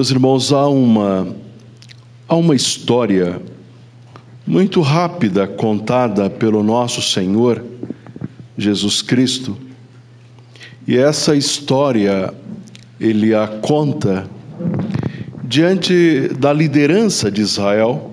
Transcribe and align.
Meus 0.00 0.10
irmãos, 0.10 0.50
há 0.50 0.66
uma, 0.66 1.36
há 2.26 2.34
uma 2.34 2.54
história 2.54 3.38
muito 4.46 4.80
rápida 4.80 5.46
contada 5.46 6.30
pelo 6.30 6.62
nosso 6.62 7.02
Senhor 7.02 7.62
Jesus 8.56 9.02
Cristo, 9.02 9.58
e 10.88 10.96
essa 10.96 11.36
história 11.36 12.32
ele 12.98 13.34
a 13.34 13.46
conta 13.46 14.26
diante 15.44 16.28
da 16.28 16.50
liderança 16.50 17.30
de 17.30 17.42
Israel, 17.42 18.10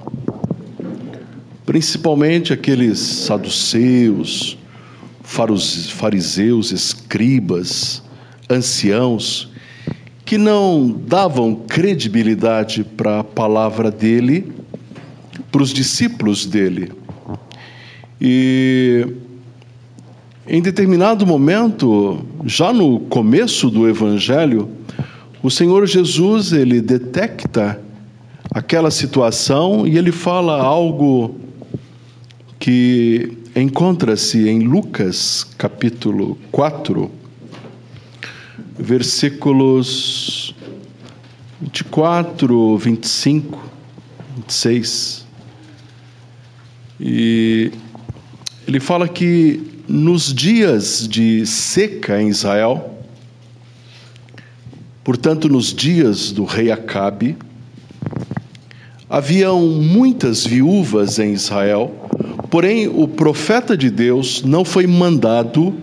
principalmente 1.65 2.51
aqueles 2.51 2.99
saduceus, 2.99 4.57
fariseus, 5.23 6.73
escribas, 6.73 8.03
anciãos, 8.49 9.55
que 10.27 10.37
não 10.37 10.89
davam 11.07 11.55
credibilidade 11.55 12.83
para 12.83 13.21
a 13.21 13.23
palavra 13.23 13.89
dele, 13.89 14.51
para 15.49 15.63
os 15.63 15.69
discípulos 15.69 16.45
dele. 16.45 16.91
E 18.19 19.07
em 20.45 20.61
determinado 20.61 21.25
momento, 21.25 22.25
já 22.43 22.73
no 22.73 22.99
começo 22.99 23.69
do 23.69 23.87
evangelho, 23.87 24.69
o 25.41 25.49
Senhor 25.49 25.87
Jesus, 25.87 26.51
ele 26.51 26.81
detecta 26.81 27.79
aquela 28.51 28.91
situação 28.91 29.87
e 29.87 29.97
ele 29.97 30.11
fala 30.11 30.61
algo 30.61 31.35
que 32.59 33.31
encontra-se 33.55 34.49
em 34.49 34.59
Lucas 34.59 35.45
capítulo 35.57 36.37
4, 36.51 37.09
versículos 38.77 40.53
24, 41.61 42.77
25, 42.77 43.71
26. 44.37 45.25
E 46.99 47.71
ele 48.67 48.79
fala 48.79 49.07
que 49.07 49.81
nos 49.87 50.33
dias 50.33 51.07
de 51.07 51.45
seca 51.45 52.21
em 52.21 52.29
Israel, 52.29 53.03
portanto, 55.03 55.47
nos 55.49 55.73
dias 55.73 56.31
do 56.31 56.43
rei 56.43 56.71
Acabe, 56.71 57.37
haviam 59.09 59.61
muitas 59.67 60.45
viúvas 60.45 61.17
em 61.17 61.33
Israel, 61.33 61.93
porém 62.49 62.87
o 62.87 63.07
profeta 63.07 63.75
de 63.75 63.89
Deus 63.89 64.43
não 64.43 64.65
foi 64.65 64.85
mandado 64.85 65.73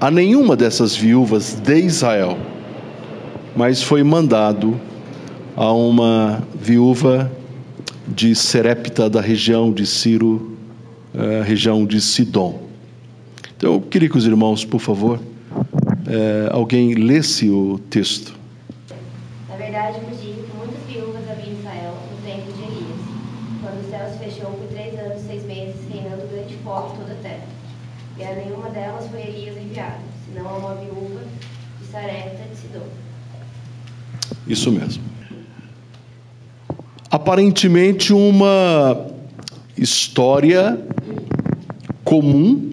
a 0.00 0.10
nenhuma 0.10 0.56
dessas 0.56 0.96
viúvas 0.96 1.54
de 1.54 1.78
Israel, 1.78 2.38
mas 3.54 3.82
foi 3.82 4.02
mandado 4.02 4.80
a 5.54 5.70
uma 5.72 6.42
viúva 6.58 7.30
de 8.08 8.34
Serepta 8.34 9.10
da 9.10 9.20
região 9.20 9.70
de 9.70 9.84
Ciro, 9.84 10.56
uh, 11.14 11.42
região 11.44 11.84
de 11.84 12.00
Sidom. 12.00 12.62
Então 13.54 13.74
eu 13.74 13.80
queria 13.82 14.08
que 14.08 14.16
os 14.16 14.24
irmãos, 14.24 14.64
por 14.64 14.80
favor, 14.80 15.18
uh, 15.18 16.50
alguém 16.50 16.94
lesse 16.94 17.50
o 17.50 17.78
texto. 17.90 18.34
Na 19.50 19.56
verdade, 19.56 19.98
vos 20.08 20.18
digo 20.18 20.44
que 20.44 20.56
muitas 20.56 20.82
viúvas 20.88 21.28
havia 21.30 21.52
em 21.52 21.58
Israel 21.58 21.94
no 22.10 22.26
tempo 22.26 22.50
de 22.54 22.62
Elias, 22.62 23.00
quando 23.60 23.86
o 23.86 23.90
céu 23.90 24.08
se 24.10 24.18
fechou 24.18 24.50
por 24.52 24.66
três 24.68 24.98
anos 24.98 25.22
e 25.22 25.26
seis 25.26 25.44
meses, 25.44 25.76
reinando 25.92 26.26
grande 26.32 26.56
fome 26.64 26.94
em 26.94 26.96
toda 26.96 27.12
a 27.12 27.16
terra. 27.16 27.60
E 28.20 28.22
a 28.22 28.34
nenhuma 28.34 28.68
delas 28.68 29.08
foi 29.08 29.20
Elias 29.22 29.56
enviado, 29.56 30.02
senão 30.26 30.46
a 30.46 30.58
uma 30.58 30.74
viúva 30.74 31.22
de 31.80 31.86
Sarepta 31.86 32.42
de 32.50 32.56
Sidom. 32.56 32.86
Isso 34.50 34.72
mesmo. 34.72 35.00
Aparentemente 37.08 38.12
uma 38.12 39.06
história 39.78 40.76
comum, 42.02 42.72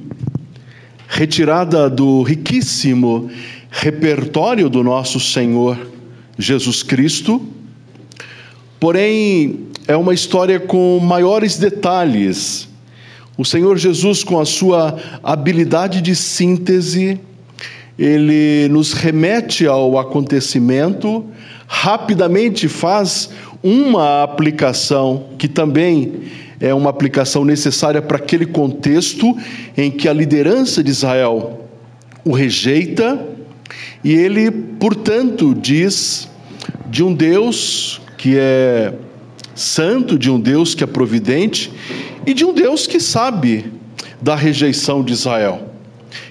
retirada 1.08 1.88
do 1.88 2.24
riquíssimo 2.24 3.30
repertório 3.70 4.72
do 4.72 4.84
nosso 4.84 5.20
Senhor 5.20 5.78
Jesus 6.36 6.82
Cristo, 6.82 7.46
porém 8.80 9.68
é 9.88 9.96
uma 9.96 10.16
história 10.16 10.60
com 10.60 11.00
maiores 11.00 11.60
detalhes. 11.60 12.68
O 13.38 13.46
Senhor 13.46 13.78
Jesus, 13.78 14.24
com 14.24 14.40
a 14.40 14.46
sua 14.46 14.98
habilidade 15.22 16.02
de 16.02 16.16
síntese, 16.16 17.20
ele 18.00 18.68
nos 18.70 18.94
remete 18.94 19.68
ao 19.68 20.00
acontecimento, 20.00 21.24
rapidamente 21.68 22.68
faz 22.68 23.30
uma 23.62 24.24
aplicação 24.24 25.28
que 25.38 25.48
também 25.48 26.24
é 26.60 26.74
uma 26.74 26.90
aplicação 26.90 27.46
necessária 27.46 28.02
para 28.02 28.18
aquele 28.18 28.46
contexto 28.46 29.38
em 29.76 29.92
que 29.92 30.08
a 30.08 30.14
liderança 30.14 30.84
de 30.84 30.90
Israel 30.90 31.68
o 32.24 32.32
rejeita 32.32 33.38
e 34.04 34.14
ele, 34.14 34.50
portanto, 34.52 35.54
diz 35.54 36.30
de 36.90 37.04
um 37.04 37.14
Deus 37.14 38.02
que 38.18 38.38
é 38.38 38.94
santo, 39.56 40.18
de 40.18 40.30
um 40.30 40.40
Deus 40.40 40.74
que 40.74 40.84
é 40.84 40.88
providente 40.88 41.72
e 42.26 42.34
de 42.34 42.46
um 42.46 42.54
Deus 42.54 42.88
que 42.88 43.00
sabe 43.00 43.72
da 44.22 44.36
rejeição 44.36 45.04
de 45.04 45.14
Israel. 45.14 45.74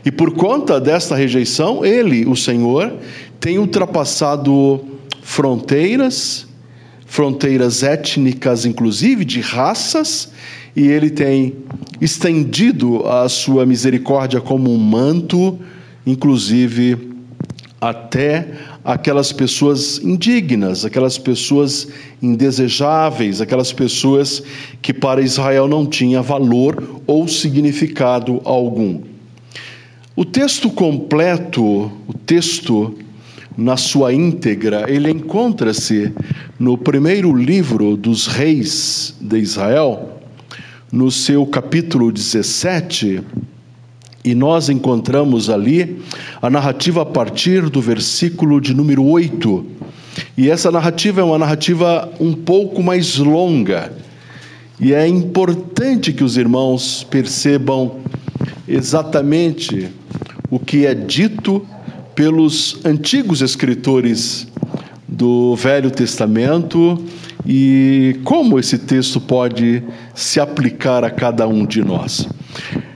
E 0.04 0.10
por 0.10 0.32
conta 0.32 0.80
desta 0.80 1.14
rejeição, 1.14 1.84
ele, 1.84 2.26
o 2.26 2.36
Senhor, 2.36 2.92
tem 3.38 3.58
ultrapassado 3.58 4.95
fronteiras, 5.26 6.47
fronteiras 7.04 7.82
étnicas, 7.82 8.64
inclusive 8.64 9.25
de 9.25 9.41
raças, 9.41 10.31
e 10.75 10.87
ele 10.87 11.10
tem 11.10 11.53
estendido 12.00 13.04
a 13.09 13.28
sua 13.28 13.66
misericórdia 13.66 14.41
como 14.41 14.72
um 14.72 14.78
manto, 14.78 15.59
inclusive 16.06 16.97
até 17.81 18.53
aquelas 18.84 19.32
pessoas 19.32 19.98
indignas, 19.98 20.84
aquelas 20.84 21.19
pessoas 21.19 21.88
indesejáveis, 22.22 23.41
aquelas 23.41 23.72
pessoas 23.72 24.41
que 24.81 24.94
para 24.94 25.20
Israel 25.20 25.66
não 25.66 25.84
tinha 25.84 26.22
valor 26.22 27.00
ou 27.04 27.26
significado 27.26 28.41
algum. 28.44 29.00
O 30.15 30.25
texto 30.25 30.70
completo, 30.70 31.91
o 32.06 32.15
texto 32.25 32.97
na 33.56 33.76
sua 33.76 34.12
íntegra, 34.12 34.84
ele 34.88 35.10
encontra-se 35.10 36.12
no 36.58 36.76
primeiro 36.76 37.34
livro 37.34 37.96
dos 37.96 38.26
reis 38.26 39.14
de 39.20 39.38
Israel, 39.38 40.20
no 40.92 41.10
seu 41.10 41.46
capítulo 41.46 42.12
17, 42.12 43.22
e 44.22 44.34
nós 44.34 44.68
encontramos 44.68 45.48
ali 45.48 46.02
a 46.42 46.50
narrativa 46.50 47.02
a 47.02 47.06
partir 47.06 47.70
do 47.70 47.80
versículo 47.80 48.60
de 48.60 48.74
número 48.74 49.04
8. 49.04 49.64
E 50.36 50.50
essa 50.50 50.70
narrativa 50.70 51.20
é 51.20 51.24
uma 51.24 51.38
narrativa 51.38 52.12
um 52.20 52.32
pouco 52.32 52.82
mais 52.82 53.16
longa. 53.16 53.92
E 54.78 54.92
é 54.92 55.06
importante 55.06 56.12
que 56.12 56.24
os 56.24 56.36
irmãos 56.36 57.06
percebam 57.08 58.00
exatamente 58.68 59.88
o 60.50 60.58
que 60.58 60.84
é 60.84 60.94
dito 60.94 61.66
pelos 62.16 62.78
antigos 62.82 63.43
escritores 63.43 64.49
do 65.06 65.54
Velho 65.54 65.91
Testamento 65.91 67.04
e 67.47 68.19
como 68.25 68.59
esse 68.59 68.78
texto 68.78 69.21
pode 69.21 69.83
se 70.15 70.41
aplicar 70.41 71.04
a 71.04 71.10
cada 71.10 71.47
um 71.47 71.66
de 71.66 71.84
nós. 71.84 72.27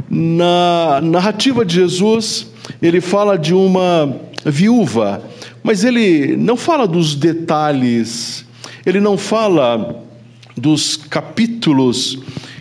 Na 0.08 1.00
narrativa 1.02 1.66
de 1.66 1.74
Jesus, 1.74 2.46
ele 2.80 3.02
fala 3.02 3.38
de 3.38 3.54
uma 3.54 4.16
viúva, 4.44 5.22
mas 5.62 5.84
ele 5.84 6.34
não 6.34 6.56
fala 6.56 6.88
dos 6.88 7.14
detalhes, 7.14 8.46
ele 8.86 9.00
não 9.00 9.18
fala 9.18 10.02
dos 10.56 10.96
capítulos 10.96 12.18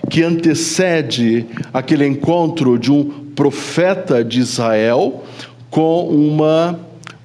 que 0.09 0.21
antecede 0.23 1.45
aquele 1.73 2.05
encontro 2.05 2.77
de 2.77 2.91
um 2.91 3.05
profeta 3.33 4.25
de 4.25 4.41
Israel 4.41 5.23
com 5.69 6.07
uma 6.07 6.79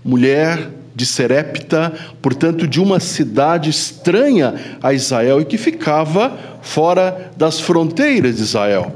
mulher 0.05 0.71
de 0.95 1.05
Serepta, 1.05 1.93
portanto, 2.23 2.69
de 2.69 2.81
uma 2.81 3.01
cidade 3.01 3.69
estranha 3.69 4.55
a 4.83 4.93
Israel 4.93 5.41
e 5.41 5.45
que 5.45 5.59
ficava 5.59 6.39
fora 6.63 7.33
das 7.37 7.59
fronteiras 7.59 8.37
de 8.37 8.43
Israel. 8.43 8.95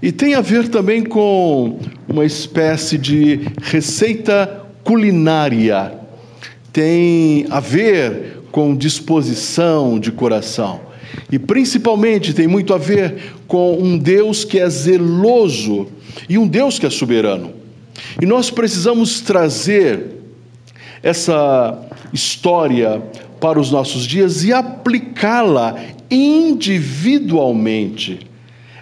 E 0.00 0.12
tem 0.12 0.34
a 0.34 0.40
ver 0.40 0.68
também 0.68 1.02
com 1.02 1.80
uma 2.08 2.24
espécie 2.24 2.96
de 2.96 3.48
receita 3.62 4.62
culinária, 4.84 5.92
tem 6.72 7.46
a 7.50 7.58
ver 7.58 8.42
com 8.52 8.76
disposição 8.76 9.98
de 9.98 10.12
coração. 10.12 10.80
E 11.32 11.38
principalmente 11.38 12.34
tem 12.34 12.46
muito 12.46 12.74
a 12.74 12.78
ver 12.78 13.34
com 13.48 13.76
um 13.80 13.98
Deus 13.98 14.44
que 14.44 14.58
é 14.58 14.68
zeloso 14.68 15.88
e 16.28 16.38
um 16.38 16.46
Deus 16.46 16.78
que 16.78 16.86
é 16.86 16.90
soberano. 16.90 17.63
E 18.20 18.26
nós 18.26 18.50
precisamos 18.50 19.20
trazer 19.20 20.06
essa 21.02 21.78
história 22.12 23.02
para 23.40 23.60
os 23.60 23.70
nossos 23.70 24.04
dias 24.04 24.44
e 24.44 24.52
aplicá-la 24.52 25.76
individualmente. 26.10 28.20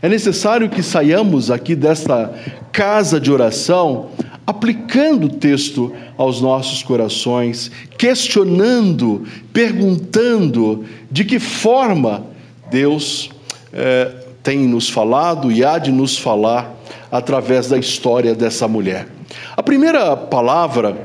É 0.00 0.08
necessário 0.08 0.68
que 0.68 0.82
saiamos 0.82 1.50
aqui 1.50 1.74
desta 1.74 2.32
casa 2.72 3.20
de 3.20 3.30
oração 3.30 4.08
aplicando 4.46 5.26
o 5.26 5.30
texto 5.30 5.92
aos 6.16 6.40
nossos 6.40 6.82
corações, 6.82 7.70
questionando, 7.96 9.24
perguntando 9.52 10.84
de 11.10 11.24
que 11.24 11.38
forma 11.38 12.24
Deus 12.70 13.30
eh, 13.72 14.12
tem 14.42 14.58
nos 14.58 14.88
falado 14.88 15.52
e 15.52 15.64
há 15.64 15.78
de 15.78 15.92
nos 15.92 16.18
falar 16.18 16.74
através 17.12 17.68
da 17.68 17.76
história 17.76 18.34
dessa 18.34 18.66
mulher. 18.66 19.06
A 19.54 19.62
primeira 19.62 20.16
palavra 20.16 20.96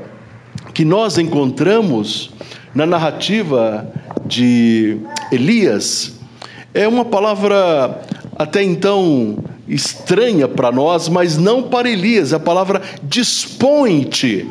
que 0.72 0.82
nós 0.82 1.18
encontramos 1.18 2.30
na 2.74 2.86
narrativa 2.86 3.86
de 4.24 4.98
Elias 5.30 6.18
é 6.72 6.88
uma 6.88 7.04
palavra 7.04 8.00
até 8.36 8.62
então 8.62 9.36
estranha 9.68 10.48
para 10.48 10.72
nós, 10.72 11.10
mas 11.10 11.36
não 11.36 11.64
para 11.64 11.90
Elias, 11.90 12.32
a 12.32 12.40
palavra 12.40 12.80
dispõe-te. 13.02 14.50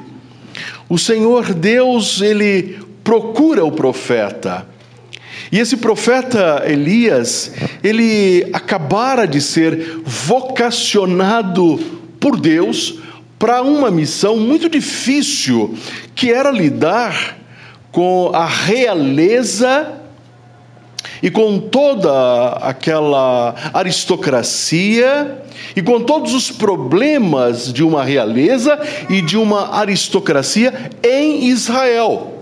O 0.87 0.97
Senhor 0.97 1.53
Deus, 1.53 2.21
ele 2.21 2.79
procura 3.03 3.65
o 3.65 3.71
profeta. 3.71 4.67
E 5.51 5.59
esse 5.59 5.77
profeta 5.77 6.63
Elias, 6.65 7.51
ele 7.83 8.47
acabara 8.51 9.25
de 9.25 9.39
ser 9.39 10.01
vocacionado 10.03 11.79
por 12.19 12.39
Deus 12.39 12.95
para 13.39 13.61
uma 13.61 13.91
missão 13.91 14.37
muito 14.37 14.67
difícil, 14.67 15.75
que 16.15 16.31
era 16.31 16.51
lidar 16.51 17.37
com 17.91 18.31
a 18.33 18.45
realeza 18.45 19.93
e 21.21 21.31
com 21.31 21.59
toda 21.59 22.53
aquela 22.61 23.55
aristocracia 23.73 25.43
e 25.75 25.81
com 25.81 26.01
todos 26.01 26.33
os 26.33 26.51
problemas 26.51 27.71
de 27.71 27.83
uma 27.83 28.03
realeza 28.03 28.79
e 29.09 29.21
de 29.21 29.37
uma 29.37 29.75
aristocracia 29.77 30.91
em 31.03 31.45
Israel. 31.45 32.36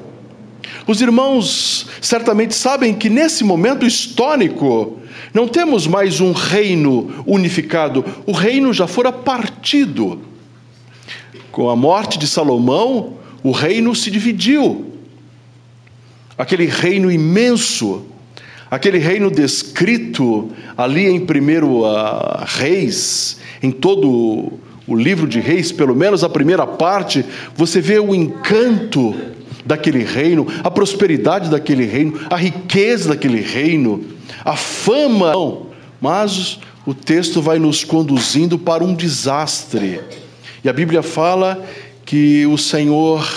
Os 0.87 1.01
irmãos 1.01 1.87
certamente 1.99 2.53
sabem 2.53 2.93
que 2.93 3.09
nesse 3.09 3.43
momento 3.43 3.85
histórico 3.85 4.99
não 5.33 5.47
temos 5.47 5.87
mais 5.87 6.21
um 6.21 6.31
reino 6.31 7.23
unificado, 7.25 8.05
o 8.25 8.31
reino 8.31 8.71
já 8.71 8.85
fora 8.85 9.11
partido. 9.11 10.21
Com 11.51 11.69
a 11.69 11.75
morte 11.75 12.19
de 12.19 12.27
Salomão, 12.27 13.13
o 13.41 13.51
reino 13.51 13.95
se 13.95 14.11
dividiu. 14.11 14.93
Aquele 16.37 16.65
reino 16.65 17.09
imenso, 17.09 18.05
aquele 18.69 18.99
reino 18.99 19.31
descrito 19.31 20.51
ali 20.77 21.07
em 21.07 21.25
primeiro 21.25 21.83
uh, 21.83 22.43
Reis, 22.45 23.39
em 23.63 23.71
todo 23.71 24.53
o 24.87 24.95
livro 24.95 25.27
de 25.27 25.39
Reis, 25.39 25.71
pelo 25.71 25.95
menos 25.95 26.23
a 26.23 26.29
primeira 26.29 26.67
parte, 26.67 27.25
você 27.55 27.81
vê 27.81 27.97
o 27.99 28.13
encanto 28.13 29.15
daquele 29.65 30.03
reino, 30.03 30.47
a 30.63 30.69
prosperidade 30.69 31.49
daquele 31.49 31.85
reino, 31.85 32.19
a 32.29 32.35
riqueza 32.35 33.09
daquele 33.09 33.41
reino, 33.41 34.05
a 34.43 34.55
fama. 34.55 35.33
Mas 35.99 36.59
o 36.85 36.93
texto 36.93 37.41
vai 37.41 37.57
nos 37.57 37.83
conduzindo 37.83 38.59
para 38.59 38.83
um 38.83 38.93
desastre. 38.93 39.99
E 40.63 40.69
a 40.69 40.73
Bíblia 40.73 41.01
fala 41.01 41.65
que 42.05 42.45
o 42.45 42.57
Senhor, 42.57 43.27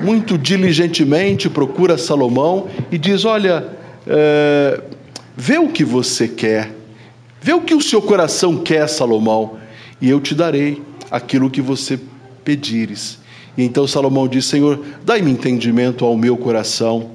muito 0.00 0.36
diligentemente, 0.36 1.48
procura 1.48 1.96
Salomão 1.96 2.68
e 2.90 2.98
diz: 2.98 3.24
Olha, 3.24 3.66
é, 4.06 4.80
vê 5.36 5.58
o 5.58 5.68
que 5.68 5.84
você 5.84 6.28
quer, 6.28 6.70
vê 7.40 7.54
o 7.54 7.62
que 7.62 7.74
o 7.74 7.80
seu 7.80 8.02
coração 8.02 8.58
quer, 8.58 8.86
Salomão, 8.88 9.56
e 10.00 10.10
eu 10.10 10.20
te 10.20 10.34
darei 10.34 10.82
aquilo 11.10 11.50
que 11.50 11.62
você 11.62 11.98
pedires. 12.44 13.21
E 13.56 13.64
então 13.64 13.86
Salomão 13.86 14.26
diz: 14.26 14.46
Senhor, 14.46 14.80
dai-me 15.04 15.30
entendimento 15.30 16.04
ao 16.04 16.16
meu 16.16 16.36
coração, 16.36 17.10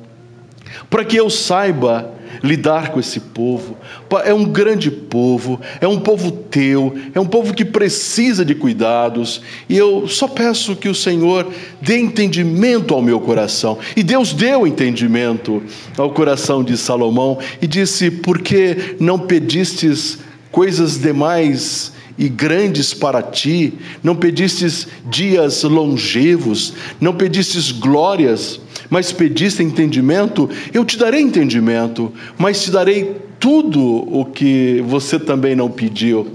para 0.90 1.04
que 1.04 1.16
eu 1.16 1.30
saiba 1.30 2.18
lidar 2.44 2.92
com 2.92 3.00
esse 3.00 3.20
povo. 3.20 3.78
É 4.24 4.34
um 4.34 4.46
grande 4.46 4.92
povo, 4.92 5.60
é 5.82 5.88
um 5.88 6.00
povo 6.00 6.32
teu, 6.32 6.96
é 7.14 7.20
um 7.20 7.26
povo 7.26 7.54
que 7.54 7.66
precisa 7.66 8.44
de 8.46 8.56
cuidados, 8.56 9.42
e 9.68 9.78
eu 9.78 10.08
só 10.08 10.28
peço 10.28 10.76
que 10.76 10.90
o 10.90 10.96
Senhor 10.96 11.48
dê 11.82 11.98
entendimento 12.00 12.94
ao 12.94 13.02
meu 13.02 13.20
coração. 13.20 13.78
E 13.96 14.04
Deus 14.04 14.34
deu 14.34 14.68
entendimento 14.68 15.64
ao 15.98 16.12
coração 16.12 16.64
de 16.64 16.78
Salomão 16.78 17.38
e 17.62 17.68
disse: 17.68 18.12
Por 18.12 18.40
que 18.40 18.96
não 19.00 19.20
pedistes 19.20 20.20
coisas 20.52 21.00
demais? 21.00 21.97
E 22.18 22.28
grandes 22.28 22.94
para 22.94 23.22
ti, 23.22 23.74
não 24.04 24.16
pedistes 24.16 24.88
dias 25.06 25.64
longevos, 25.64 26.74
não 27.00 27.14
pedistes 27.14 27.72
glórias, 27.72 28.60
mas 28.90 29.12
pediste 29.12 29.62
entendimento, 29.62 30.50
eu 30.74 30.84
te 30.84 30.98
darei 30.98 31.22
entendimento, 31.22 32.12
mas 32.38 32.64
te 32.64 32.72
darei 32.72 33.16
tudo 33.40 33.82
o 33.82 34.26
que 34.26 34.84
você 34.88 35.20
também 35.20 35.56
não 35.56 35.70
pediu. 35.70 36.28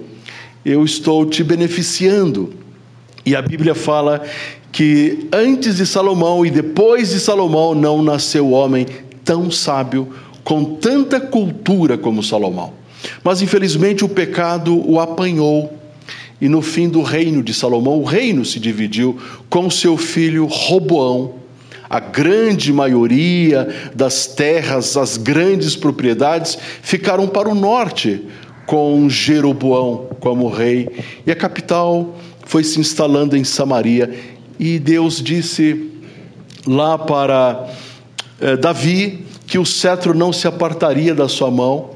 Eu 0.64 0.84
estou 0.84 1.26
te 1.26 1.42
beneficiando. 1.42 2.52
E 3.26 3.34
a 3.34 3.42
Bíblia 3.42 3.74
fala 3.74 4.22
que 4.70 5.28
antes 5.32 5.76
de 5.76 5.86
Salomão 5.86 6.46
e 6.46 6.50
depois 6.50 7.10
de 7.10 7.18
Salomão 7.18 7.74
não 7.74 8.02
nasceu 8.02 8.50
homem 8.52 8.86
tão 9.24 9.50
sábio, 9.50 10.08
com 10.44 10.64
tanta 10.76 11.20
cultura 11.20 11.96
como 11.96 12.22
Salomão. 12.22 12.81
Mas 13.22 13.42
infelizmente 13.42 14.04
o 14.04 14.08
pecado 14.08 14.88
o 14.88 15.00
apanhou. 15.00 15.78
E 16.40 16.48
no 16.48 16.60
fim 16.60 16.88
do 16.88 17.02
reino 17.02 17.42
de 17.42 17.54
Salomão, 17.54 18.00
o 18.00 18.04
reino 18.04 18.44
se 18.44 18.58
dividiu 18.58 19.16
com 19.48 19.70
seu 19.70 19.96
filho 19.96 20.46
Roboão. 20.46 21.34
A 21.88 22.00
grande 22.00 22.72
maioria 22.72 23.68
das 23.94 24.26
terras, 24.26 24.96
as 24.96 25.16
grandes 25.16 25.76
propriedades, 25.76 26.58
ficaram 26.82 27.28
para 27.28 27.48
o 27.48 27.54
norte, 27.54 28.26
com 28.66 29.08
Jeroboão 29.08 30.08
como 30.18 30.48
rei. 30.48 30.88
E 31.26 31.30
a 31.30 31.36
capital 31.36 32.16
foi 32.44 32.64
se 32.64 32.80
instalando 32.80 33.36
em 33.36 33.44
Samaria. 33.44 34.12
E 34.58 34.78
Deus 34.78 35.22
disse 35.22 35.90
lá 36.66 36.96
para 36.96 37.68
eh, 38.40 38.56
Davi 38.56 39.26
que 39.46 39.58
o 39.58 39.66
cetro 39.66 40.14
não 40.14 40.32
se 40.32 40.48
apartaria 40.48 41.14
da 41.14 41.28
sua 41.28 41.50
mão 41.50 41.90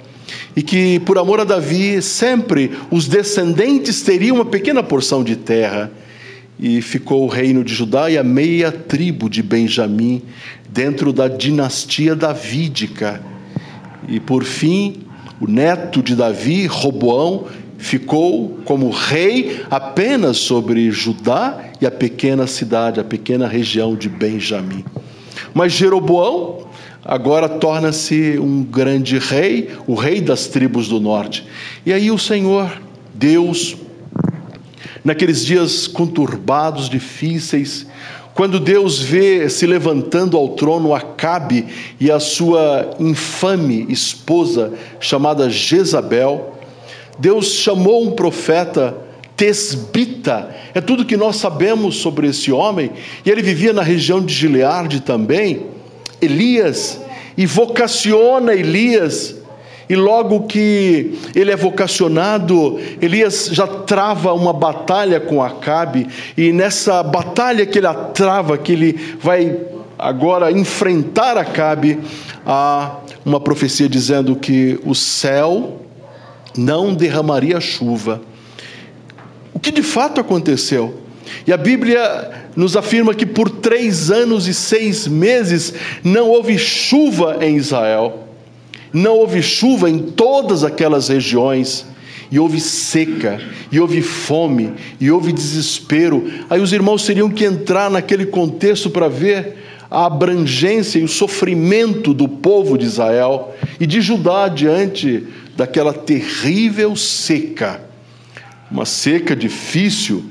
e 0.56 0.62
que, 0.62 0.98
por 1.00 1.18
amor 1.18 1.38
a 1.38 1.44
Davi, 1.44 2.00
sempre 2.00 2.70
os 2.90 3.06
descendentes 3.06 4.00
teriam 4.00 4.36
uma 4.36 4.44
pequena 4.46 4.82
porção 4.82 5.22
de 5.22 5.36
terra. 5.36 5.92
E 6.58 6.80
ficou 6.80 7.24
o 7.24 7.28
reino 7.28 7.62
de 7.62 7.74
Judá 7.74 8.10
e 8.10 8.16
a 8.16 8.24
meia 8.24 8.72
tribo 8.72 9.28
de 9.28 9.42
Benjamim, 9.42 10.22
dentro 10.70 11.12
da 11.12 11.28
dinastia 11.28 12.16
davídica. 12.16 13.22
E 14.08 14.18
por 14.18 14.44
fim, 14.44 15.02
o 15.38 15.46
neto 15.46 16.02
de 16.02 16.16
Davi, 16.16 16.64
Roboão, 16.64 17.46
ficou 17.76 18.58
como 18.64 18.88
rei 18.88 19.60
apenas 19.70 20.38
sobre 20.38 20.90
Judá 20.90 21.64
e 21.78 21.84
a 21.84 21.90
pequena 21.90 22.46
cidade, 22.46 22.98
a 22.98 23.04
pequena 23.04 23.46
região 23.46 23.94
de 23.94 24.08
Benjamim. 24.08 24.82
Mas 25.52 25.72
Jeroboão 25.72 26.65
agora 27.06 27.48
torna-se 27.48 28.36
um 28.38 28.64
grande 28.64 29.18
rei, 29.18 29.70
o 29.86 29.94
rei 29.94 30.20
das 30.20 30.48
tribos 30.48 30.88
do 30.88 31.00
norte. 31.00 31.46
E 31.84 31.92
aí 31.92 32.10
o 32.10 32.18
Senhor, 32.18 32.82
Deus, 33.14 33.76
naqueles 35.04 35.46
dias 35.46 35.86
conturbados, 35.86 36.88
difíceis, 36.88 37.86
quando 38.34 38.58
Deus 38.58 39.00
vê 39.00 39.48
se 39.48 39.66
levantando 39.66 40.36
ao 40.36 40.50
trono 40.50 40.94
Acabe 40.94 41.66
e 42.00 42.10
a 42.10 42.18
sua 42.18 42.90
infame 42.98 43.86
esposa 43.88 44.74
chamada 44.98 45.48
Jezabel, 45.48 46.58
Deus 47.18 47.52
chamou 47.52 48.04
um 48.04 48.10
profeta 48.10 48.94
Tesbita, 49.36 50.54
é 50.74 50.80
tudo 50.80 51.04
que 51.04 51.16
nós 51.16 51.36
sabemos 51.36 51.96
sobre 51.96 52.26
esse 52.26 52.50
homem, 52.50 52.90
e 53.24 53.30
ele 53.30 53.42
vivia 53.42 53.72
na 53.72 53.82
região 53.82 54.24
de 54.24 54.34
Gileade 54.34 55.00
também. 55.00 55.75
Elias 56.20 57.00
e 57.36 57.46
vocaciona 57.46 58.54
Elias. 58.54 59.34
E 59.88 59.94
logo 59.94 60.48
que 60.48 61.16
ele 61.34 61.52
é 61.52 61.56
vocacionado, 61.56 62.80
Elias 63.00 63.48
já 63.52 63.66
trava 63.66 64.32
uma 64.32 64.52
batalha 64.52 65.20
com 65.20 65.40
Acabe, 65.40 66.08
e 66.36 66.52
nessa 66.52 67.04
batalha 67.04 67.64
que 67.64 67.78
ele 67.78 67.86
trava, 68.12 68.58
que 68.58 68.72
ele 68.72 69.16
vai 69.20 69.56
agora 69.96 70.50
enfrentar 70.50 71.38
Acabe, 71.38 72.00
há 72.44 72.96
uma 73.24 73.38
profecia 73.38 73.88
dizendo 73.88 74.34
que 74.34 74.80
o 74.84 74.94
céu 74.94 75.80
não 76.56 76.92
derramaria 76.92 77.60
chuva. 77.60 78.20
O 79.54 79.60
que 79.60 79.70
de 79.70 79.82
fato 79.82 80.20
aconteceu? 80.20 81.05
E 81.46 81.52
a 81.52 81.56
Bíblia 81.56 82.48
nos 82.54 82.76
afirma 82.76 83.14
que 83.14 83.26
por 83.26 83.48
três 83.50 84.10
anos 84.10 84.46
e 84.46 84.54
seis 84.54 85.06
meses 85.06 85.72
não 86.02 86.28
houve 86.28 86.58
chuva 86.58 87.38
em 87.40 87.56
Israel, 87.56 88.28
não 88.92 89.14
houve 89.16 89.42
chuva 89.42 89.90
em 89.90 89.98
todas 89.98 90.64
aquelas 90.64 91.08
regiões, 91.08 91.86
e 92.30 92.38
houve 92.38 92.60
seca, 92.60 93.40
e 93.70 93.78
houve 93.78 94.02
fome, 94.02 94.72
e 95.00 95.10
houve 95.10 95.32
desespero. 95.32 96.28
Aí 96.50 96.60
os 96.60 96.72
irmãos 96.72 97.04
teriam 97.04 97.30
que 97.30 97.44
entrar 97.44 97.90
naquele 97.90 98.26
contexto 98.26 98.90
para 98.90 99.08
ver 99.08 99.56
a 99.90 100.06
abrangência 100.06 100.98
e 100.98 101.04
o 101.04 101.08
sofrimento 101.08 102.12
do 102.12 102.28
povo 102.28 102.76
de 102.76 102.84
Israel 102.84 103.54
e 103.78 103.86
de 103.86 104.00
Judá 104.00 104.48
diante 104.48 105.26
daquela 105.56 105.92
terrível 105.92 106.96
seca. 106.96 107.80
Uma 108.70 108.84
seca 108.84 109.36
difícil 109.36 110.24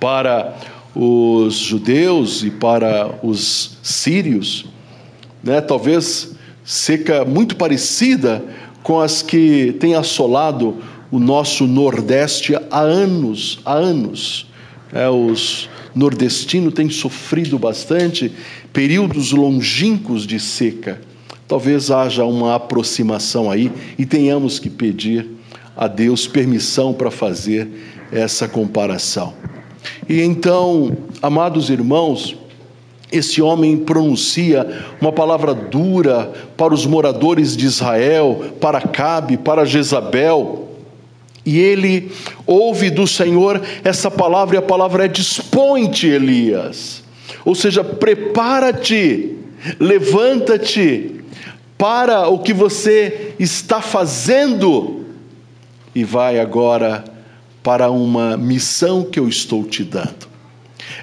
para 0.00 0.56
os 0.94 1.54
judeus 1.54 2.42
e 2.42 2.50
para 2.50 3.20
os 3.22 3.78
sírios, 3.82 4.66
né? 5.44 5.60
talvez 5.60 6.34
seca 6.64 7.24
muito 7.24 7.56
parecida 7.56 8.42
com 8.82 8.98
as 8.98 9.22
que 9.22 9.76
tem 9.78 9.94
assolado 9.94 10.78
o 11.10 11.18
nosso 11.18 11.66
Nordeste 11.66 12.54
há 12.70 12.80
anos, 12.80 13.60
há 13.64 13.74
anos. 13.74 14.46
É, 14.92 15.08
os 15.08 15.68
nordestinos 15.94 16.74
têm 16.74 16.88
sofrido 16.88 17.58
bastante 17.58 18.32
períodos 18.72 19.32
longínquos 19.32 20.26
de 20.26 20.38
seca. 20.40 21.00
Talvez 21.46 21.90
haja 21.90 22.24
uma 22.24 22.54
aproximação 22.54 23.50
aí 23.50 23.72
e 23.98 24.06
tenhamos 24.06 24.58
que 24.58 24.70
pedir 24.70 25.28
a 25.76 25.88
Deus 25.88 26.26
permissão 26.26 26.92
para 26.92 27.10
fazer 27.10 27.68
essa 28.12 28.48
comparação. 28.48 29.34
E 30.08 30.20
então, 30.22 30.96
amados 31.22 31.70
irmãos, 31.70 32.36
esse 33.12 33.42
homem 33.42 33.76
pronuncia 33.76 34.84
uma 35.00 35.12
palavra 35.12 35.52
dura 35.52 36.32
para 36.56 36.72
os 36.72 36.86
moradores 36.86 37.56
de 37.56 37.66
Israel, 37.66 38.52
para 38.60 38.80
Cabe, 38.80 39.36
para 39.36 39.64
Jezabel. 39.64 40.68
E 41.44 41.58
ele 41.58 42.12
ouve 42.46 42.90
do 42.90 43.06
Senhor 43.06 43.60
essa 43.82 44.10
palavra, 44.10 44.56
e 44.56 44.58
a 44.58 44.62
palavra 44.62 45.06
é: 45.06 45.08
dispõe-te, 45.08 46.06
Elias. 46.06 47.02
Ou 47.44 47.54
seja, 47.54 47.82
prepara-te, 47.82 49.36
levanta-te 49.78 51.20
para 51.76 52.28
o 52.28 52.38
que 52.38 52.52
você 52.52 53.34
está 53.38 53.80
fazendo 53.80 55.06
e 55.94 56.04
vai 56.04 56.38
agora 56.38 57.04
para 57.62 57.90
uma 57.90 58.36
missão 58.36 59.04
que 59.04 59.18
eu 59.18 59.28
estou 59.28 59.64
te 59.64 59.84
dando. 59.84 60.28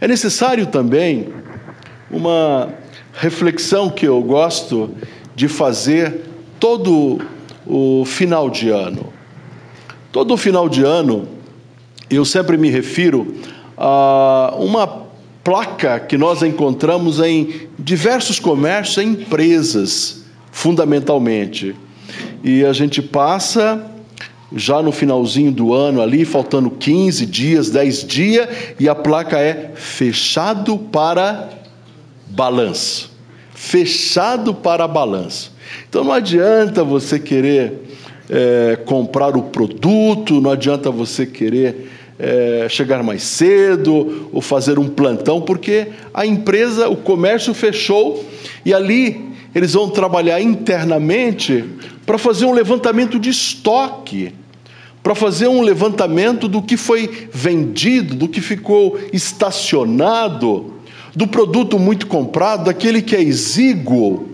É 0.02 0.08
necessário 0.08 0.66
também 0.68 1.30
uma 2.10 2.70
reflexão 3.14 3.90
que 3.90 4.08
eu 4.08 4.22
gosto 4.22 4.92
de 5.36 5.48
fazer 5.48 6.22
todo 6.60 7.20
o 7.66 8.06
final 8.06 8.50
de 8.50 8.70
ano. 8.70 9.12
Todo 10.12 10.34
o 10.34 10.38
final 10.38 10.70
de 10.70 10.84
ano, 10.84 11.28
eu 12.10 12.24
sempre 12.26 12.58
me 12.58 12.70
refiro 12.70 13.36
a 13.78 14.56
uma 14.58 15.06
placa 15.44 16.00
que 16.00 16.18
nós 16.18 16.42
encontramos 16.42 17.20
em 17.20 17.68
diversos 17.78 18.40
comércios, 18.40 18.98
em 18.98 19.12
empresas, 19.12 20.24
fundamentalmente. 20.52 21.76
E 22.44 22.66
a 22.66 22.74
gente 22.74 23.02
passa 23.02 23.84
já 24.56 24.82
no 24.82 24.92
finalzinho 24.92 25.52
do 25.52 25.74
ano 25.74 26.02
ali, 26.02 26.24
faltando 26.24 26.70
15 26.70 27.26
dias, 27.26 27.70
10 27.70 28.06
dias, 28.06 28.48
e 28.80 28.88
a 28.88 28.96
placa 28.96 29.40
é 29.40 29.72
fechado 29.76 30.78
para 30.78 31.50
balanço. 32.28 33.12
Fechado 33.54 34.54
para 34.54 34.88
balanço. 34.88 35.52
Então 35.90 36.04
não 36.04 36.14
adianta 36.14 36.84
você 36.84 37.20
querer 37.20 37.74
é, 38.30 38.78
comprar 38.86 39.36
o 39.36 39.44
produto, 39.44 40.40
não 40.40 40.52
adianta 40.52 40.92
você 40.92 41.26
querer 41.26 41.90
é, 42.20 42.68
chegar 42.70 43.04
mais 43.04 43.24
cedo 43.24 44.30
ou 44.32 44.42
fazer 44.42 44.80
um 44.80 44.88
plantão, 44.88 45.42
porque 45.42 45.88
a 46.14 46.26
empresa, 46.26 46.90
o 46.90 46.96
comércio 46.96 47.54
fechou 47.54 48.26
e 48.66 48.74
ali 48.74 49.28
eles 49.58 49.74
vão 49.74 49.90
trabalhar 49.90 50.40
internamente 50.40 51.66
para 52.06 52.20
fazer 52.20 52.46
um 52.46 52.54
levantamento 52.54 53.18
de 53.18 53.32
estoque, 53.32 54.32
para 55.02 55.16
fazer 55.16 55.48
um 55.48 55.64
levantamento 55.64 56.48
do 56.48 56.62
que 56.62 56.78
foi 56.78 57.28
vendido, 57.34 58.14
do 58.14 58.28
que 58.28 58.40
ficou 58.40 59.00
estacionado, 59.12 60.76
do 61.16 61.26
produto 61.26 61.80
muito 61.80 62.06
comprado, 62.06 62.66
daquele 62.66 63.02
que 63.02 63.16
é 63.16 63.22
exíguo, 63.22 64.30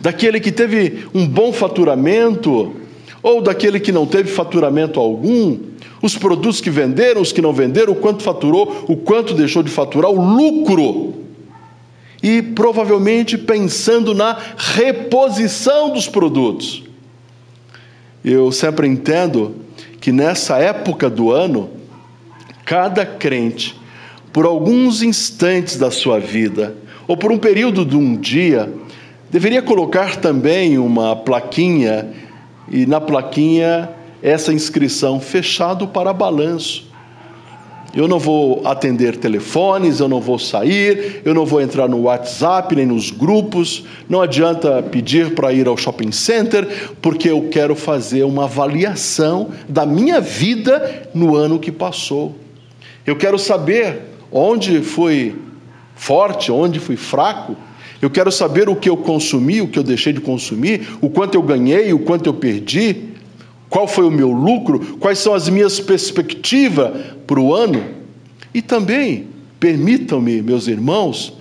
daquele 0.00 0.40
que 0.40 0.50
teve 0.50 1.06
um 1.12 1.28
bom 1.28 1.52
faturamento, 1.52 2.74
ou 3.22 3.42
daquele 3.42 3.78
que 3.78 3.92
não 3.92 4.06
teve 4.06 4.30
faturamento 4.30 4.98
algum, 4.98 5.58
os 6.00 6.16
produtos 6.16 6.58
que 6.58 6.70
venderam, 6.70 7.20
os 7.20 7.32
que 7.32 7.42
não 7.42 7.52
venderam, 7.52 7.92
o 7.92 7.96
quanto 7.96 8.22
faturou, 8.22 8.86
o 8.88 8.96
quanto 8.96 9.34
deixou 9.34 9.62
de 9.62 9.70
faturar, 9.70 10.10
o 10.10 10.24
lucro 10.24 11.20
e 12.22 12.40
provavelmente 12.40 13.36
pensando 13.36 14.14
na 14.14 14.38
reposição 14.56 15.90
dos 15.90 16.08
produtos. 16.08 16.84
Eu 18.24 18.52
sempre 18.52 18.86
entendo 18.86 19.56
que 20.00 20.12
nessa 20.12 20.58
época 20.58 21.10
do 21.10 21.32
ano, 21.32 21.70
cada 22.64 23.04
crente, 23.04 23.76
por 24.32 24.46
alguns 24.46 25.02
instantes 25.02 25.76
da 25.76 25.90
sua 25.90 26.20
vida, 26.20 26.76
ou 27.08 27.16
por 27.16 27.32
um 27.32 27.38
período 27.38 27.84
de 27.84 27.96
um 27.96 28.16
dia, 28.16 28.72
deveria 29.28 29.60
colocar 29.60 30.16
também 30.16 30.78
uma 30.78 31.16
plaquinha, 31.16 32.08
e 32.70 32.86
na 32.86 33.00
plaquinha 33.00 33.90
essa 34.22 34.52
inscrição: 34.52 35.20
fechado 35.20 35.88
para 35.88 36.12
balanço. 36.12 36.91
Eu 37.94 38.08
não 38.08 38.18
vou 38.18 38.62
atender 38.66 39.18
telefones, 39.18 40.00
eu 40.00 40.08
não 40.08 40.18
vou 40.18 40.38
sair, 40.38 41.20
eu 41.26 41.34
não 41.34 41.44
vou 41.44 41.60
entrar 41.60 41.86
no 41.86 42.02
WhatsApp 42.02 42.74
nem 42.74 42.86
nos 42.86 43.10
grupos. 43.10 43.84
Não 44.08 44.22
adianta 44.22 44.82
pedir 44.82 45.34
para 45.34 45.52
ir 45.52 45.68
ao 45.68 45.76
shopping 45.76 46.10
center, 46.10 46.66
porque 47.02 47.28
eu 47.28 47.48
quero 47.50 47.74
fazer 47.74 48.24
uma 48.24 48.44
avaliação 48.44 49.50
da 49.68 49.84
minha 49.84 50.22
vida 50.22 51.10
no 51.12 51.36
ano 51.36 51.58
que 51.58 51.70
passou. 51.70 52.34
Eu 53.06 53.14
quero 53.14 53.38
saber 53.38 54.00
onde 54.30 54.80
fui 54.80 55.36
forte, 55.94 56.50
onde 56.50 56.80
fui 56.80 56.96
fraco. 56.96 57.54
Eu 58.00 58.08
quero 58.08 58.32
saber 58.32 58.70
o 58.70 58.74
que 58.74 58.88
eu 58.88 58.96
consumi, 58.96 59.60
o 59.60 59.68
que 59.68 59.78
eu 59.78 59.82
deixei 59.82 60.14
de 60.14 60.20
consumir, 60.20 60.96
o 61.02 61.10
quanto 61.10 61.34
eu 61.34 61.42
ganhei, 61.42 61.92
o 61.92 61.98
quanto 61.98 62.26
eu 62.26 62.34
perdi 62.34 63.11
qual 63.72 63.88
foi 63.88 64.04
o 64.04 64.10
meu 64.10 64.30
lucro, 64.30 64.98
quais 64.98 65.18
são 65.18 65.32
as 65.32 65.48
minhas 65.48 65.80
perspectivas 65.80 66.90
para 67.26 67.40
o 67.40 67.54
ano. 67.54 67.82
E 68.52 68.60
também, 68.60 69.28
permitam-me, 69.58 70.42
meus 70.42 70.68
irmãos, 70.68 71.32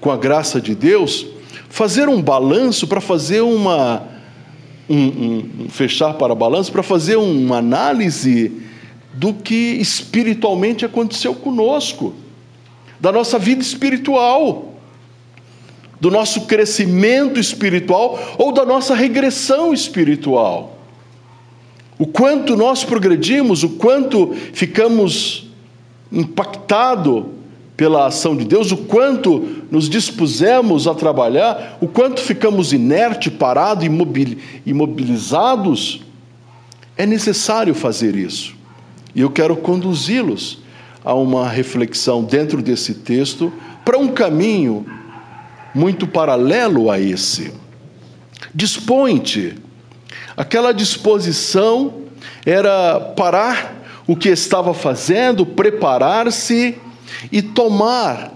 com 0.00 0.10
a 0.10 0.16
graça 0.16 0.60
de 0.60 0.74
Deus, 0.74 1.24
fazer 1.68 2.08
um 2.08 2.20
balanço 2.20 2.88
para 2.88 3.00
fazer 3.00 3.42
uma. 3.42 4.08
Um, 4.90 4.96
um, 4.96 5.50
um 5.60 5.68
fechar 5.68 6.14
para 6.14 6.34
balanço, 6.34 6.72
para 6.72 6.82
fazer 6.82 7.14
uma 7.14 7.58
análise 7.58 8.50
do 9.14 9.32
que 9.32 9.54
espiritualmente 9.54 10.84
aconteceu 10.84 11.32
conosco, 11.32 12.12
da 12.98 13.12
nossa 13.12 13.38
vida 13.38 13.62
espiritual, 13.62 14.74
do 16.00 16.10
nosso 16.10 16.40
crescimento 16.40 17.38
espiritual 17.38 18.18
ou 18.36 18.50
da 18.50 18.66
nossa 18.66 18.96
regressão 18.96 19.72
espiritual. 19.72 20.81
O 21.98 22.06
quanto 22.06 22.56
nós 22.56 22.84
progredimos, 22.84 23.62
o 23.62 23.70
quanto 23.70 24.34
ficamos 24.52 25.48
impactados 26.10 27.24
pela 27.76 28.06
ação 28.06 28.36
de 28.36 28.44
Deus, 28.44 28.70
o 28.70 28.76
quanto 28.76 29.64
nos 29.70 29.88
dispusemos 29.88 30.86
a 30.86 30.94
trabalhar, 30.94 31.78
o 31.80 31.88
quanto 31.88 32.20
ficamos 32.20 32.72
inerte, 32.72 33.30
parados, 33.30 33.84
imobilizados, 34.64 36.02
é 36.96 37.06
necessário 37.06 37.74
fazer 37.74 38.14
isso. 38.14 38.54
E 39.14 39.20
eu 39.20 39.30
quero 39.30 39.56
conduzi-los 39.56 40.58
a 41.04 41.14
uma 41.14 41.48
reflexão 41.48 42.22
dentro 42.22 42.62
desse 42.62 42.94
texto 42.94 43.52
para 43.84 43.98
um 43.98 44.08
caminho 44.08 44.86
muito 45.74 46.06
paralelo 46.06 46.90
a 46.90 47.00
esse. 47.00 47.52
Dispõe-te 48.54 49.54
Aquela 50.36 50.72
disposição 50.72 51.94
era 52.44 53.00
parar 53.00 53.82
o 54.06 54.16
que 54.16 54.28
estava 54.28 54.74
fazendo, 54.74 55.46
preparar-se 55.46 56.76
e 57.30 57.42
tomar 57.42 58.32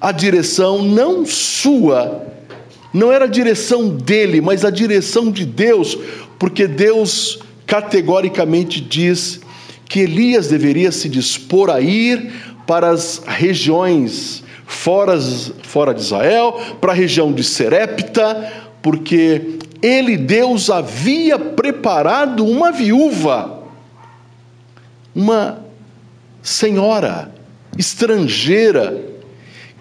a 0.00 0.12
direção 0.12 0.82
não 0.82 1.26
sua, 1.26 2.26
não 2.92 3.12
era 3.12 3.26
a 3.26 3.28
direção 3.28 3.88
dele, 3.88 4.40
mas 4.40 4.64
a 4.64 4.70
direção 4.70 5.30
de 5.30 5.44
Deus, 5.44 5.96
porque 6.38 6.66
Deus 6.66 7.38
categoricamente 7.66 8.80
diz 8.80 9.40
que 9.84 10.00
Elias 10.00 10.48
deveria 10.48 10.90
se 10.90 11.08
dispor 11.08 11.70
a 11.70 11.80
ir 11.80 12.32
para 12.66 12.90
as 12.90 13.22
regiões 13.26 14.42
fora, 14.66 15.20
fora 15.62 15.92
de 15.92 16.00
Israel, 16.00 16.60
para 16.80 16.92
a 16.92 16.94
região 16.94 17.32
de 17.32 17.44
Serepta, 17.44 18.52
porque 18.80 19.58
ele, 19.82 20.16
Deus, 20.16 20.70
havia 20.70 21.38
preparado 21.38 22.44
uma 22.44 22.70
viúva, 22.70 23.62
uma 25.14 25.64
senhora 26.42 27.32
estrangeira, 27.76 29.02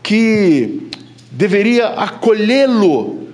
que 0.02 0.90
deveria 1.32 1.88
acolhê-lo. 1.88 3.28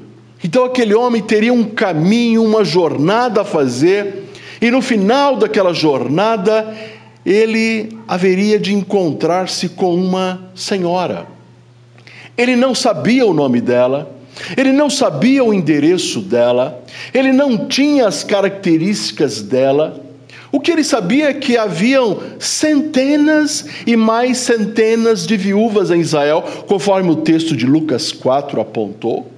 Então 0.43 0.65
aquele 0.65 0.93
homem 0.93 1.21
teria 1.21 1.53
um 1.53 1.63
caminho, 1.63 2.43
uma 2.43 2.63
jornada 2.63 3.41
a 3.41 3.45
fazer, 3.45 4.23
e 4.61 4.71
no 4.71 4.81
final 4.81 5.35
daquela 5.35 5.73
jornada, 5.73 6.75
ele 7.25 7.97
haveria 8.07 8.59
de 8.59 8.73
encontrar-se 8.73 9.69
com 9.69 9.95
uma 9.95 10.49
senhora. 10.55 11.27
Ele 12.37 12.55
não 12.55 12.75
sabia 12.75 13.25
o 13.25 13.33
nome 13.33 13.61
dela, 13.61 14.14
ele 14.57 14.71
não 14.71 14.89
sabia 14.89 15.43
o 15.43 15.53
endereço 15.53 16.19
dela, 16.19 16.83
ele 17.13 17.31
não 17.31 17.67
tinha 17.67 18.07
as 18.07 18.23
características 18.23 19.41
dela. 19.41 20.03
O 20.51 20.59
que 20.59 20.71
ele 20.71 20.83
sabia 20.83 21.29
é 21.29 21.33
que 21.33 21.57
haviam 21.57 22.19
centenas 22.39 23.65
e 23.85 23.95
mais 23.95 24.37
centenas 24.37 25.25
de 25.25 25.35
viúvas 25.35 25.91
em 25.91 25.99
Israel, 25.99 26.43
conforme 26.67 27.09
o 27.11 27.17
texto 27.17 27.55
de 27.55 27.65
Lucas 27.65 28.11
4 28.11 28.61
apontou. 28.61 29.31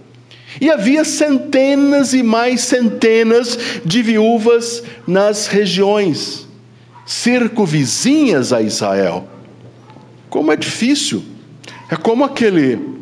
E 0.59 0.69
havia 0.69 1.03
centenas 1.03 2.13
e 2.13 2.23
mais 2.23 2.61
centenas 2.61 3.57
de 3.85 4.01
viúvas 4.01 4.83
nas 5.07 5.47
regiões 5.47 6.47
circunvizinhas 7.05 8.51
a 8.51 8.61
Israel. 8.61 9.27
Como 10.29 10.51
é 10.51 10.55
difícil 10.55 11.23
é 11.89 11.95
como 11.95 12.23
aquele 12.23 12.96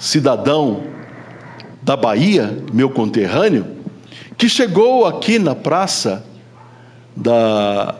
cidadão 0.00 0.82
da 1.82 1.94
Bahia, 1.94 2.58
meu 2.72 2.88
conterrâneo, 2.88 3.66
que 4.36 4.48
chegou 4.48 5.06
aqui 5.06 5.38
na 5.38 5.54
praça 5.54 6.24
da 7.14 7.96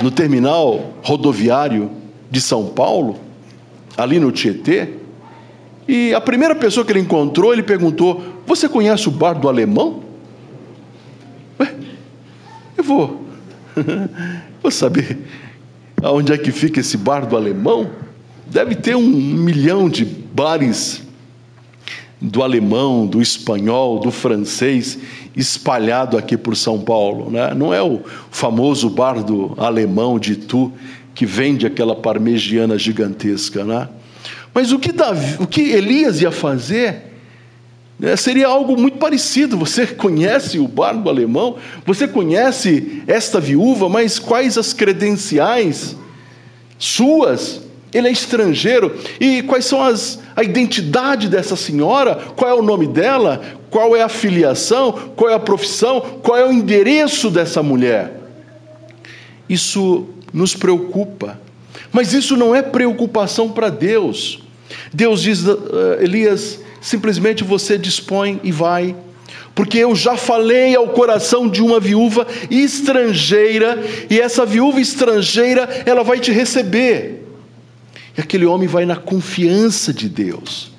no 0.00 0.12
terminal 0.12 0.92
rodoviário 1.02 1.90
de 2.30 2.40
São 2.40 2.66
Paulo, 2.66 3.18
ali 3.96 4.20
no 4.20 4.30
Tietê, 4.30 4.90
e 5.88 6.14
a 6.14 6.20
primeira 6.20 6.54
pessoa 6.54 6.86
que 6.86 6.92
ele 6.92 7.00
encontrou, 7.00 7.52
ele 7.52 7.64
perguntou: 7.64 8.22
"Você 8.46 8.68
conhece 8.68 9.08
o 9.08 9.10
bar 9.10 9.34
do 9.34 9.48
Alemão?" 9.48 10.04
Ué, 11.58 11.74
eu 12.76 12.84
vou, 12.84 13.24
vou 14.62 14.70
saber 14.70 15.18
aonde 16.00 16.32
é 16.32 16.38
que 16.38 16.52
fica 16.52 16.78
esse 16.78 16.96
bar 16.96 17.26
do 17.26 17.36
Alemão. 17.36 17.90
Deve 18.46 18.76
ter 18.76 18.94
um 18.94 19.02
milhão 19.02 19.88
de 19.88 20.04
bares 20.04 21.07
do 22.20 22.42
alemão, 22.42 23.06
do 23.06 23.22
espanhol, 23.22 23.98
do 24.00 24.10
francês 24.10 24.98
espalhado 25.36 26.18
aqui 26.18 26.36
por 26.36 26.56
São 26.56 26.80
Paulo. 26.80 27.30
Né? 27.30 27.54
Não 27.54 27.72
é 27.72 27.82
o 27.82 28.00
famoso 28.30 28.90
bar 28.90 29.22
do 29.22 29.54
alemão 29.56 30.18
de 30.18 30.36
Tu 30.36 30.72
que 31.14 31.24
vende 31.24 31.66
aquela 31.66 31.94
parmegiana 31.94 32.76
gigantesca. 32.76 33.64
Né? 33.64 33.88
Mas 34.52 34.72
o 34.72 34.78
que, 34.78 34.90
Davi, 34.90 35.36
o 35.40 35.46
que 35.46 35.60
Elias 35.60 36.20
ia 36.20 36.32
fazer 36.32 37.08
né, 37.98 38.16
seria 38.16 38.48
algo 38.48 38.76
muito 38.76 38.98
parecido. 38.98 39.56
Você 39.58 39.86
conhece 39.86 40.58
o 40.58 40.68
bar 40.68 40.94
do 40.94 41.08
alemão, 41.08 41.56
você 41.84 42.06
conhece 42.06 43.02
esta 43.06 43.40
viúva, 43.40 43.88
mas 43.88 44.18
quais 44.18 44.56
as 44.58 44.72
credenciais 44.72 45.96
suas? 46.78 47.67
Ele 47.92 48.08
é 48.08 48.12
estrangeiro. 48.12 48.94
E 49.20 49.42
quais 49.42 49.64
são 49.64 49.82
as 49.82 50.18
a 50.36 50.42
identidade 50.42 51.28
dessa 51.28 51.56
senhora? 51.56 52.14
Qual 52.36 52.50
é 52.50 52.54
o 52.54 52.62
nome 52.62 52.86
dela? 52.86 53.40
Qual 53.70 53.96
é 53.96 54.02
a 54.02 54.08
filiação? 54.08 54.92
Qual 55.16 55.30
é 55.30 55.34
a 55.34 55.38
profissão? 55.38 56.00
Qual 56.22 56.36
é 56.36 56.46
o 56.46 56.52
endereço 56.52 57.30
dessa 57.30 57.62
mulher? 57.62 58.12
Isso 59.48 60.06
nos 60.32 60.54
preocupa. 60.54 61.40
Mas 61.90 62.12
isso 62.12 62.36
não 62.36 62.54
é 62.54 62.62
preocupação 62.62 63.50
para 63.50 63.70
Deus. 63.70 64.42
Deus 64.92 65.22
diz, 65.22 65.44
uh, 65.44 65.58
Elias, 66.00 66.60
simplesmente 66.80 67.42
você 67.42 67.78
dispõe 67.78 68.40
e 68.44 68.52
vai 68.52 68.94
porque 69.58 69.78
eu 69.78 69.92
já 69.96 70.16
falei 70.16 70.76
ao 70.76 70.86
coração 70.90 71.48
de 71.48 71.60
uma 71.60 71.80
viúva 71.80 72.24
estrangeira, 72.48 73.76
e 74.08 74.20
essa 74.20 74.46
viúva 74.46 74.80
estrangeira, 74.80 75.68
ela 75.84 76.04
vai 76.04 76.20
te 76.20 76.30
receber. 76.30 77.27
E 78.18 78.20
aquele 78.20 78.44
homem 78.44 78.66
vai 78.66 78.84
na 78.84 78.96
confiança 78.96 79.94
de 79.94 80.08
Deus. 80.08 80.72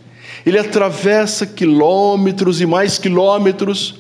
Ele 0.46 0.60
atravessa 0.60 1.46
quilômetros 1.46 2.60
e 2.60 2.66
mais 2.66 2.98
quilômetros, 2.98 3.96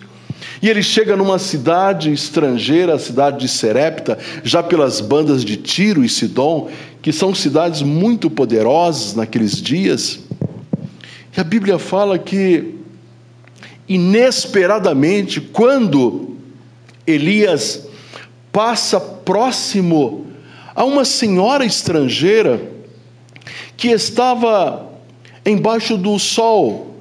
e 0.62 0.67
ele 0.67 0.84
chega 0.84 1.15
numa 1.15 1.39
cidade 1.39 2.12
estrangeira, 2.12 2.95
a 2.95 2.99
cidade 2.99 3.39
de 3.39 3.47
Serepta, 3.47 4.17
já 4.43 4.62
pelas 4.62 4.99
bandas 4.99 5.45
de 5.45 5.56
Tiro 5.56 6.04
e 6.04 6.10
Sidom, 6.10 6.69
que 7.02 7.13
são 7.13 7.34
cidades 7.34 7.82
muito 7.82 8.30
poderosas 8.30 9.15
naqueles 9.15 9.62
dias. 9.62 10.19
E 11.36 11.39
a 11.39 11.43
Bíblia 11.43 11.80
fala 11.80 12.19
que, 12.19 12.75
inesperadamente, 13.88 15.39
quando 15.39 16.36
Elias 17.08 17.88
passa 18.52 18.99
próximo 18.99 20.28
a 20.75 20.84
uma 20.84 21.06
senhora 21.06 21.63
estrangeira, 21.63 22.78
que 23.79 23.87
estava 23.87 24.91
embaixo 25.45 25.95
do 25.95 26.19
sol, 26.19 26.95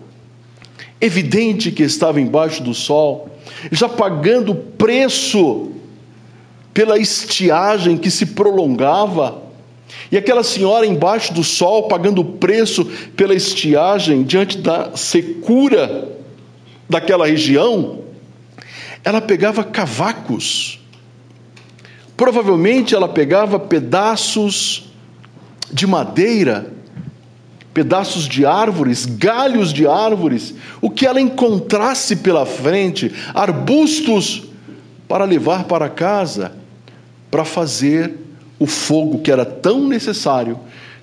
evidente 1.01 1.73
que 1.73 1.83
estava 1.83 2.21
embaixo 2.21 2.63
do 2.63 2.73
sol, 2.73 3.37
já 3.73 3.89
pagando 3.89 4.55
preço 4.55 5.73
pela 6.73 6.97
estiagem 6.97 7.99
que 7.99 8.09
se 8.13 8.27
prolongava, 8.27 9.43
e 10.13 10.17
aquela 10.17 10.45
senhora 10.45 10.87
embaixo 10.87 11.35
do 11.35 11.43
sol, 11.43 11.89
pagando 11.89 12.25
preço 12.25 12.85
pela 13.17 13.35
estiagem, 13.35 14.23
diante 14.23 14.59
da 14.59 14.97
secura 14.97 16.17
daquela 16.89 17.27
região, 17.27 18.03
ela 19.03 19.21
pegava 19.21 19.65
cavacos, 19.65 20.79
provavelmente 22.17 22.95
ela 22.95 23.09
pegava 23.09 23.59
pedaços 23.59 24.88
de 25.73 25.87
madeira, 25.87 26.73
pedaços 27.73 28.29
de 28.29 28.45
árvores, 28.45 29.07
galhos 29.07 29.73
de 29.73 29.87
árvores, 29.87 30.55
o 30.81 30.91
que 30.91 31.07
ela 31.07 31.21
encontrasse 31.21 32.17
pela 32.17 32.45
frente, 32.45 33.13
arbustos, 33.35 34.45
para 35.07 35.25
levar 35.25 35.65
para 35.65 35.89
casa, 35.89 36.53
para 37.31 37.45
fazer 37.45 38.15
o 38.59 38.67
fogo 38.67 39.21
que 39.21 39.31
era 39.31 39.45
tão 39.45 39.87
necessário 39.87 40.59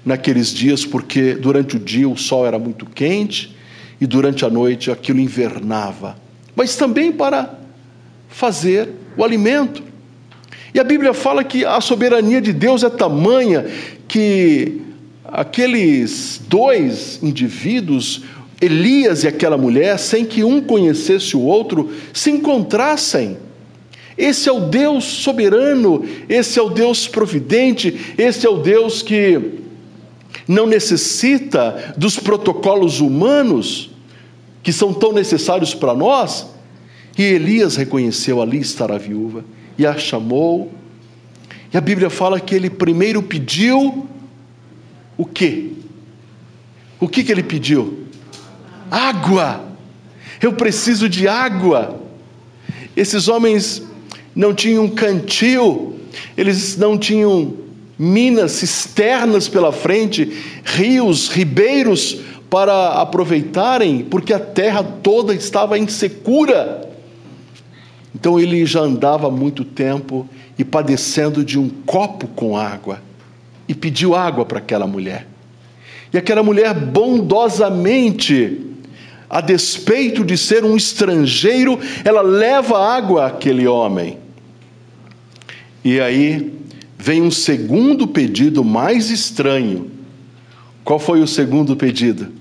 naqueles 0.05 0.49
dias, 0.49 0.85
porque 0.85 1.33
durante 1.33 1.77
o 1.77 1.79
dia 1.79 2.07
o 2.07 2.17
sol 2.17 2.45
era 2.45 2.59
muito 2.59 2.85
quente 2.85 3.55
e 3.99 4.05
durante 4.05 4.45
a 4.45 4.49
noite 4.49 4.91
aquilo 4.91 5.19
invernava, 5.19 6.15
mas 6.55 6.75
também 6.75 7.11
para 7.11 7.57
fazer 8.29 8.89
o 9.17 9.23
alimento. 9.23 9.81
E 10.73 10.79
a 10.79 10.83
Bíblia 10.83 11.13
fala 11.13 11.41
que 11.43 11.63
a 11.63 11.79
soberania 11.79 12.41
de 12.41 12.51
Deus 12.51 12.83
é 12.83 12.89
tamanha 12.89 13.65
que 14.07 14.81
aqueles 15.25 16.41
dois 16.47 17.19
indivíduos, 17.21 18.23
Elias 18.61 19.23
e 19.23 19.27
aquela 19.27 19.57
mulher, 19.57 19.97
sem 19.99 20.25
que 20.25 20.43
um 20.43 20.61
conhecesse 20.61 21.35
o 21.35 21.41
outro, 21.41 21.91
se 22.13 22.31
encontrassem. 22.31 23.37
Esse 24.17 24.47
é 24.47 24.51
o 24.51 24.61
Deus 24.61 25.03
soberano, 25.03 26.05
esse 26.29 26.57
é 26.57 26.61
o 26.61 26.69
Deus 26.69 27.07
providente, 27.07 28.13
esse 28.17 28.45
é 28.47 28.49
o 28.49 28.57
Deus 28.57 29.01
que 29.01 29.59
não 30.47 30.65
necessita 30.65 31.93
dos 31.97 32.17
protocolos 32.17 33.01
humanos 33.01 33.91
que 34.63 34.71
são 34.71 34.93
tão 34.93 35.11
necessários 35.11 35.75
para 35.75 35.93
nós. 35.93 36.47
E 37.17 37.23
Elias 37.23 37.75
reconheceu 37.75 38.41
ali 38.41 38.59
estar 38.59 38.91
a 38.91 38.97
viúva 38.97 39.45
e 39.77 39.85
a 39.85 39.97
chamou. 39.97 40.71
E 41.75 41.77
a 41.77 41.81
Bíblia 41.81 42.09
fala 42.09 42.39
que 42.39 42.55
ele 42.55 42.69
primeiro 42.69 43.21
pediu 43.21 44.07
o 45.17 45.25
quê? 45.25 45.71
O 47.01 47.05
que, 47.09 47.21
que 47.21 47.29
ele 47.29 47.43
pediu? 47.43 48.05
Água. 48.89 49.61
Eu 50.41 50.53
preciso 50.53 51.09
de 51.09 51.27
água. 51.27 51.99
Esses 52.95 53.27
homens 53.27 53.83
não 54.33 54.53
tinham 54.53 54.87
cantil, 54.87 55.99
eles 56.37 56.77
não 56.77 56.97
tinham 56.97 57.55
minas, 57.99 58.53
cisternas 58.53 59.49
pela 59.49 59.73
frente, 59.73 60.31
rios, 60.63 61.27
ribeiros 61.27 62.21
para 62.49 63.01
aproveitarem, 63.01 64.05
porque 64.05 64.31
a 64.31 64.39
terra 64.39 64.81
toda 64.81 65.35
estava 65.35 65.77
insecura. 65.77 66.89
Então 68.15 68.39
ele 68.39 68.65
já 68.65 68.79
andava 68.79 69.27
há 69.27 69.29
muito 69.29 69.65
tempo 69.65 70.25
e 70.57 70.63
padecendo 70.63 71.43
de 71.43 71.59
um 71.59 71.69
copo 71.69 72.27
com 72.27 72.57
água. 72.57 73.01
e 73.67 73.73
pediu 73.73 74.13
água 74.13 74.45
para 74.45 74.59
aquela 74.59 74.85
mulher. 74.85 75.27
E 76.13 76.17
aquela 76.17 76.43
mulher 76.43 76.73
bondosamente, 76.73 78.61
a 79.29 79.41
despeito 79.41 80.23
de 80.23 80.37
ser 80.37 80.63
um 80.63 80.77
estrangeiro, 80.77 81.79
ela 82.03 82.21
leva 82.21 82.77
água 82.77 83.25
àquele 83.27 83.65
homem. 83.67 84.19
E 85.83 85.99
aí 85.99 86.53
vem 86.97 87.21
um 87.21 87.31
segundo 87.31 88.07
pedido 88.07 88.63
mais 88.63 89.09
estranho. 89.09 89.91
Qual 90.83 90.99
foi 90.99 91.21
o 91.21 91.27
segundo 91.27 91.75
pedido? 91.75 92.31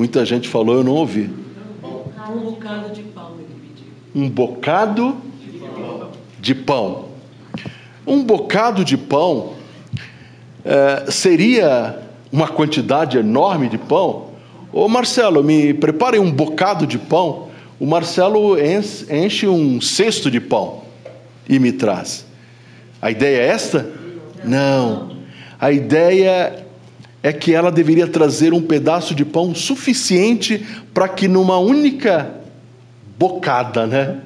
Muita 0.00 0.24
gente 0.24 0.48
falou, 0.48 0.76
eu 0.76 0.82
não 0.82 0.92
ouvi. 0.92 1.28
Um 1.84 2.52
bocado 2.52 2.88
de 2.88 3.02
pão 3.02 3.34
ele 3.38 3.54
pediu. 3.60 3.92
Um 4.14 4.30
bocado 4.30 5.16
de 6.40 6.54
pão. 6.54 7.04
Um 8.06 8.24
bocado 8.24 8.82
de 8.82 8.96
pão 8.96 9.52
é, 10.64 11.10
seria 11.10 12.00
uma 12.32 12.48
quantidade 12.48 13.18
enorme 13.18 13.68
de 13.68 13.76
pão? 13.76 14.28
Ô 14.72 14.88
Marcelo, 14.88 15.44
me 15.44 15.74
prepare 15.74 16.18
um 16.18 16.32
bocado 16.32 16.86
de 16.86 16.96
pão. 16.96 17.48
O 17.78 17.84
Marcelo 17.84 18.56
enche 18.58 19.48
um 19.48 19.82
cesto 19.82 20.30
de 20.30 20.40
pão 20.40 20.80
e 21.46 21.58
me 21.58 21.72
traz. 21.72 22.24
A 23.02 23.10
ideia 23.10 23.42
é 23.42 23.48
esta? 23.48 23.86
Não. 24.42 25.14
A 25.60 25.70
ideia 25.70 26.69
é 27.22 27.32
que 27.32 27.54
ela 27.54 27.70
deveria 27.70 28.06
trazer 28.06 28.52
um 28.52 28.62
pedaço 28.62 29.14
de 29.14 29.24
pão 29.24 29.54
suficiente 29.54 30.66
para 30.94 31.08
que 31.08 31.28
numa 31.28 31.58
única 31.58 32.30
bocada, 33.18 33.86
né, 33.86 34.18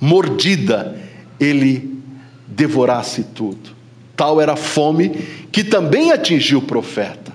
mordida, 0.00 0.96
ele 1.40 1.98
devorasse 2.46 3.24
tudo. 3.24 3.76
Tal 4.16 4.40
era 4.40 4.52
a 4.52 4.56
fome 4.56 5.10
que 5.50 5.64
também 5.64 6.12
atingiu 6.12 6.58
o 6.58 6.62
profeta. 6.62 7.32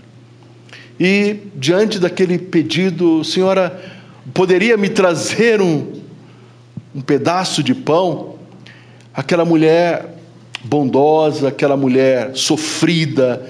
E 1.00 1.38
diante 1.56 2.00
daquele 2.00 2.38
pedido, 2.38 3.24
senhora, 3.24 3.82
poderia 4.34 4.78
me 4.78 4.88
trazer 4.88 5.62
um, 5.62 5.94
um 6.96 7.02
pedaço 7.02 7.62
de 7.62 7.74
pão? 7.76 8.36
Aquela 9.14 9.44
mulher 9.44 10.16
bondosa, 10.64 11.50
aquela 11.50 11.76
mulher 11.76 12.32
sofrida, 12.36 13.46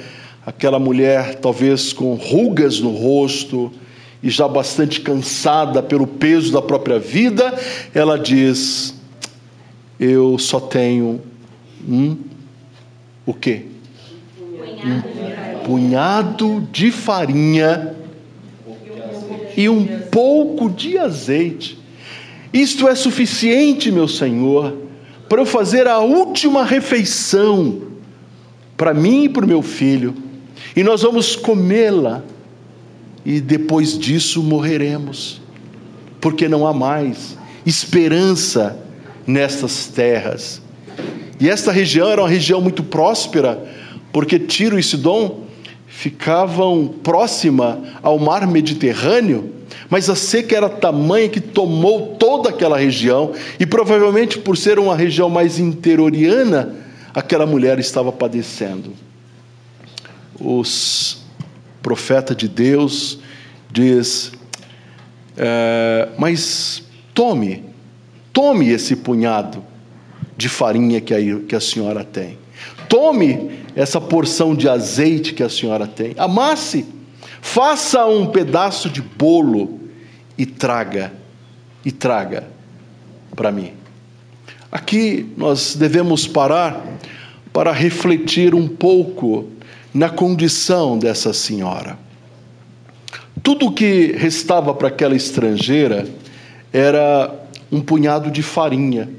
aquela 0.45 0.79
mulher 0.79 1.35
talvez 1.35 1.93
com 1.93 2.15
rugas 2.15 2.79
no 2.79 2.91
rosto 2.91 3.71
e 4.21 4.29
já 4.29 4.47
bastante 4.47 5.01
cansada 5.01 5.81
pelo 5.81 6.07
peso 6.07 6.51
da 6.51 6.61
própria 6.61 6.99
vida, 6.99 7.53
ela 7.93 8.17
diz: 8.17 8.93
Eu 9.99 10.37
só 10.37 10.59
tenho 10.59 11.21
um 11.87 12.17
o 13.25 13.33
quê? 13.33 13.65
Um 14.85 15.59
punhado 15.65 16.67
de 16.71 16.91
farinha 16.91 17.95
e 19.55 19.69
um 19.69 19.85
pouco 20.11 20.69
de 20.69 20.97
azeite. 20.97 21.77
Isto 22.53 22.87
é 22.87 22.95
suficiente, 22.95 23.91
meu 23.91 24.07
Senhor, 24.07 24.77
para 25.29 25.41
eu 25.41 25.45
fazer 25.45 25.87
a 25.87 25.99
última 25.99 26.63
refeição 26.63 27.81
para 28.75 28.93
mim 28.93 29.23
e 29.23 29.29
para 29.29 29.45
o 29.45 29.47
meu 29.47 29.61
filho 29.61 30.13
e 30.75 30.83
nós 30.83 31.01
vamos 31.01 31.35
comê-la, 31.35 32.23
e 33.25 33.39
depois 33.39 33.97
disso 33.97 34.41
morreremos, 34.41 35.41
porque 36.19 36.47
não 36.47 36.67
há 36.67 36.73
mais 36.73 37.37
esperança 37.65 38.77
nestas 39.25 39.87
terras. 39.87 40.61
E 41.39 41.49
esta 41.49 41.71
região 41.71 42.09
era 42.09 42.21
uma 42.21 42.29
região 42.29 42.59
muito 42.59 42.83
próspera, 42.83 43.63
porque 44.11 44.39
Tiro 44.39 44.77
e 44.77 44.83
Sidom 44.83 45.43
ficavam 45.87 46.87
próxima 47.03 47.81
ao 48.01 48.19
mar 48.19 48.47
Mediterrâneo, 48.47 49.51
mas 49.89 50.09
a 50.09 50.15
seca 50.15 50.55
era 50.55 50.69
tamanha 50.69 51.29
que 51.29 51.39
tomou 51.39 52.15
toda 52.17 52.49
aquela 52.49 52.77
região, 52.77 53.31
e 53.59 53.65
provavelmente 53.65 54.37
por 54.39 54.57
ser 54.57 54.79
uma 54.79 54.95
região 54.95 55.29
mais 55.29 55.59
interioriana, 55.59 56.75
aquela 57.13 57.45
mulher 57.45 57.79
estava 57.79 58.11
padecendo 58.11 58.91
os 60.39 61.23
profeta 61.81 62.33
de 62.33 62.47
Deus 62.47 63.19
diz: 63.71 64.31
é, 65.37 66.09
mas 66.17 66.83
tome, 67.13 67.63
tome 68.31 68.69
esse 68.69 68.95
punhado 68.95 69.63
de 70.37 70.49
farinha 70.49 71.01
que 71.01 71.13
a, 71.13 71.19
que 71.47 71.55
a 71.55 71.59
senhora 71.59 72.03
tem, 72.03 72.37
tome 72.87 73.59
essa 73.75 73.99
porção 73.99 74.55
de 74.55 74.69
azeite 74.69 75.33
que 75.33 75.43
a 75.43 75.49
senhora 75.49 75.85
tem, 75.85 76.13
amasse, 76.17 76.85
faça 77.41 78.05
um 78.05 78.27
pedaço 78.27 78.89
de 78.89 79.01
bolo 79.01 79.79
e 80.37 80.45
traga, 80.45 81.13
e 81.83 81.91
traga 81.91 82.47
para 83.35 83.51
mim. 83.51 83.73
Aqui 84.71 85.31
nós 85.37 85.75
devemos 85.75 86.27
parar 86.27 86.83
para 87.51 87.71
refletir 87.71 88.55
um 88.55 88.67
pouco 88.67 89.47
na 89.93 90.09
condição 90.09 90.97
dessa 90.97 91.31
senhora. 91.33 91.97
Tudo 93.43 93.67
o 93.67 93.71
que 93.71 94.13
restava 94.17 94.73
para 94.73 94.87
aquela 94.87 95.15
estrangeira 95.15 96.07
era 96.71 97.33
um 97.71 97.79
punhado 97.79 98.31
de 98.31 98.41
farinha. 98.41 99.09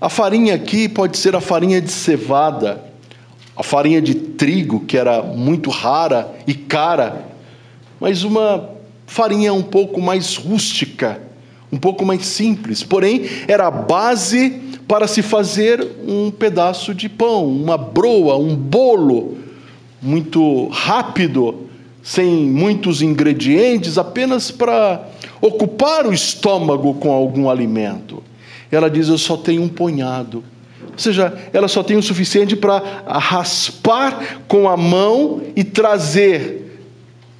A 0.00 0.08
farinha 0.08 0.54
aqui 0.54 0.88
pode 0.88 1.16
ser 1.16 1.34
a 1.34 1.40
farinha 1.40 1.80
de 1.80 1.90
cevada, 1.90 2.82
a 3.56 3.62
farinha 3.62 4.02
de 4.02 4.14
trigo, 4.14 4.80
que 4.80 4.98
era 4.98 5.22
muito 5.22 5.70
rara 5.70 6.34
e 6.46 6.54
cara, 6.54 7.26
mas 8.00 8.24
uma 8.24 8.70
farinha 9.06 9.54
um 9.54 9.62
pouco 9.62 10.00
mais 10.00 10.36
rústica, 10.36 11.20
um 11.70 11.78
pouco 11.78 12.04
mais 12.04 12.26
simples, 12.26 12.82
porém 12.82 13.22
era 13.46 13.68
a 13.68 13.70
base 13.70 14.50
para 14.88 15.06
se 15.06 15.22
fazer 15.22 15.86
um 16.06 16.30
pedaço 16.30 16.92
de 16.94 17.08
pão, 17.08 17.46
uma 17.46 17.78
broa, 17.78 18.36
um 18.36 18.56
bolo 18.56 19.38
muito 20.02 20.66
rápido, 20.68 21.68
sem 22.02 22.44
muitos 22.46 23.00
ingredientes, 23.00 23.96
apenas 23.96 24.50
para 24.50 25.06
ocupar 25.40 26.06
o 26.06 26.12
estômago 26.12 26.94
com 26.94 27.12
algum 27.12 27.48
alimento. 27.48 28.22
Ela 28.70 28.90
diz: 28.90 29.08
Eu 29.08 29.18
só 29.18 29.36
tenho 29.36 29.62
um 29.62 29.68
punhado. 29.68 30.42
Ou 30.90 30.98
seja, 30.98 31.32
ela 31.52 31.68
só 31.68 31.82
tem 31.82 31.96
o 31.96 32.02
suficiente 32.02 32.56
para 32.56 32.82
raspar 33.06 34.40
com 34.48 34.68
a 34.68 34.76
mão 34.76 35.40
e 35.54 35.62
trazer 35.62 36.86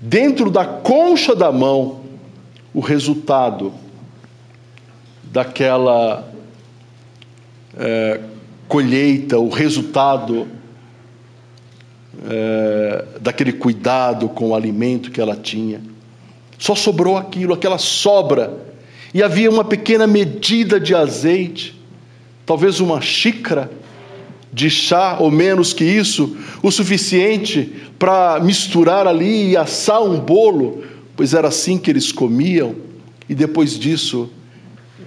dentro 0.01 0.51
da 0.51 0.65
concha 0.65 1.35
da 1.35 1.53
mão 1.53 2.01
o 2.73 2.81
resultado 2.81 3.75
daquela 5.25 6.29
é, 7.77 8.21
colheita, 8.69 9.39
o 9.39 9.49
resultado 9.49 10.49
é, 12.29 13.05
daquele 13.21 13.53
cuidado 13.53 14.29
com 14.29 14.51
o 14.51 14.55
alimento 14.55 15.11
que 15.11 15.21
ela 15.21 15.37
tinha. 15.37 15.81
Só 16.59 16.75
sobrou 16.75 17.17
aquilo, 17.17 17.55
aquela 17.55 17.79
sobra. 17.79 18.53
E 19.13 19.23
havia 19.23 19.51
uma 19.51 19.65
pequena 19.65 20.07
medida 20.07 20.79
de 20.79 20.95
azeite, 20.95 21.79
talvez 22.47 22.81
uma 22.81 23.01
xícara 23.01 23.71
de 24.53 24.69
chá, 24.69 25.17
ou 25.19 25.31
menos 25.31 25.73
que 25.73 25.85
isso, 25.85 26.37
o 26.63 26.71
suficiente 26.71 27.73
para 27.99 28.39
misturar 28.41 29.07
ali 29.07 29.51
e 29.51 29.57
assar 29.57 30.03
um 30.03 30.21
bolo, 30.21 30.85
pois 31.17 31.35
era 31.35 31.49
assim 31.49 31.79
que 31.79 31.91
eles 31.91 32.13
comiam, 32.13 32.75
e 33.29 33.35
depois 33.35 33.79
disso, 33.79 34.31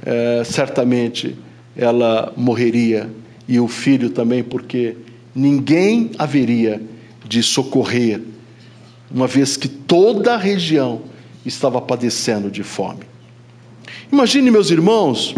é, 0.06 0.44
certamente, 0.44 1.36
ela 1.78 2.34
morreria, 2.36 3.10
e 3.48 3.60
o 3.60 3.68
filho 3.68 4.10
também, 4.10 4.44
porque 4.44 4.96
ninguém 5.36 6.12
haveria 6.18 6.82
de 7.28 7.42
socorrer, 7.42 8.22
uma 9.12 9.28
vez 9.28 9.58
que 9.58 9.68
toda 9.68 10.34
a 10.34 10.38
região 10.38 11.04
estava 11.46 11.82
padecendo 11.82 12.50
de 12.50 12.64
fome. 12.64 13.04
Imagine, 14.12 14.52
meus 14.52 14.70
irmãos, 14.70 15.36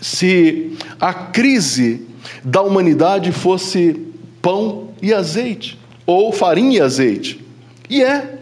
se 0.00 0.76
a 1.00 1.12
crise 1.12 2.06
da 2.44 2.62
humanidade 2.62 3.32
fosse 3.32 4.06
pão 4.40 4.90
e 5.00 5.12
azeite, 5.12 5.78
ou 6.04 6.32
farinha 6.32 6.78
e 6.78 6.80
azeite. 6.80 7.44
E 7.88 8.02
é. 8.02 8.38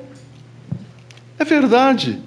É 1.39 1.45
verdade. 1.45 2.19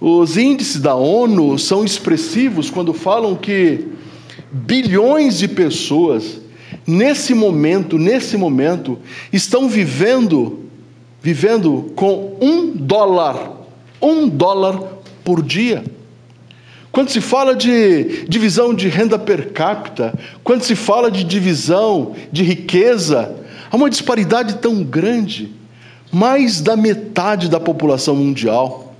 Os 0.00 0.36
índices 0.36 0.80
da 0.80 0.94
ONU 0.94 1.58
são 1.58 1.84
expressivos 1.84 2.70
quando 2.70 2.92
falam 2.92 3.36
que 3.36 3.86
bilhões 4.50 5.38
de 5.38 5.46
pessoas 5.46 6.41
nesse 6.86 7.34
momento, 7.34 7.98
nesse 7.98 8.36
momento, 8.36 8.98
estão 9.32 9.68
vivendo, 9.68 10.66
vivendo 11.20 11.92
com 11.94 12.36
um 12.40 12.72
dólar, 12.74 13.52
um 14.00 14.28
dólar 14.28 14.82
por 15.24 15.42
dia. 15.42 15.84
Quando 16.90 17.08
se 17.08 17.20
fala 17.22 17.56
de 17.56 18.26
divisão 18.28 18.74
de 18.74 18.88
renda 18.88 19.18
per 19.18 19.52
capita, 19.52 20.12
quando 20.44 20.62
se 20.62 20.76
fala 20.76 21.10
de 21.10 21.24
divisão 21.24 22.14
de 22.30 22.42
riqueza, 22.42 23.34
há 23.70 23.76
uma 23.76 23.88
disparidade 23.88 24.56
tão 24.56 24.84
grande. 24.84 25.50
Mais 26.12 26.60
da 26.60 26.76
metade 26.76 27.48
da 27.48 27.58
população 27.58 28.14
mundial 28.14 28.94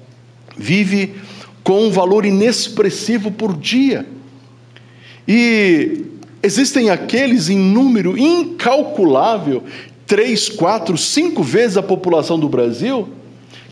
vive 0.57 1.15
com 1.63 1.87
um 1.87 1.91
valor 1.91 2.25
inexpressivo 2.25 3.31
por 3.31 3.55
dia. 3.55 4.07
E 5.29 6.07
existem 6.43 6.91
aqueles 6.91 7.49
em 7.49 7.59
número 7.59 8.19
incalculável, 8.19 9.63
três, 10.07 10.49
quatro, 10.49 10.99
cinco 10.99 11.43
vezes 11.43 11.77
a 11.77 11.83
população 11.83 12.39
do 12.39 12.49
Brasil, 12.49 13.09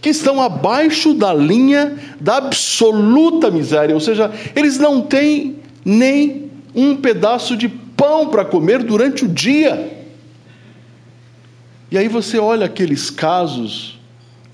que 0.00 0.08
estão 0.08 0.40
abaixo 0.40 1.12
da 1.12 1.34
linha 1.34 1.98
da 2.20 2.36
absoluta 2.36 3.50
miséria, 3.50 3.94
ou 3.94 4.00
seja, 4.00 4.32
eles 4.54 4.78
não 4.78 5.02
têm 5.02 5.56
nem 5.84 6.50
um 6.74 6.96
pedaço 6.96 7.56
de 7.56 7.68
pão 7.68 8.28
para 8.28 8.44
comer 8.44 8.82
durante 8.82 9.24
o 9.24 9.28
dia. 9.28 9.98
E 11.90 11.98
aí 11.98 12.08
você 12.08 12.38
olha 12.38 12.66
aqueles 12.66 13.10
casos 13.10 13.98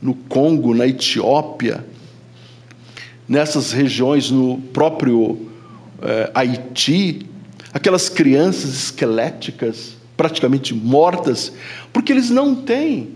no 0.01 0.15
Congo, 0.15 0.75
na 0.75 0.87
Etiópia, 0.87 1.85
nessas 3.29 3.73
regiões, 3.73 4.31
no 4.31 4.59
próprio 4.59 5.39
é, 6.03 6.31
Haiti, 6.35 7.27
aquelas 7.73 8.09
crianças 8.09 8.75
esqueléticas, 8.75 9.97
praticamente 10.17 10.75
mortas, 10.75 11.53
porque 11.93 12.13
eles 12.13 12.31
não 12.31 12.55
têm. 12.55 13.11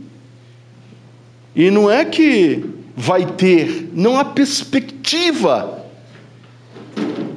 E 1.54 1.70
não 1.70 1.90
é 1.90 2.04
que 2.04 2.64
vai 2.96 3.24
ter, 3.24 3.90
não 3.94 4.18
há 4.18 4.24
perspectiva. 4.24 5.84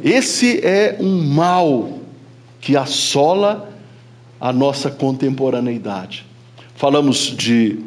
Esse 0.04 0.60
é 0.66 0.98
um 1.00 1.24
mal 1.24 2.00
que 2.60 2.76
assola 2.76 3.70
a 4.40 4.52
nossa 4.52 4.92
contemporaneidade. 4.92 6.26
Falamos 6.76 7.18
de 7.18 7.80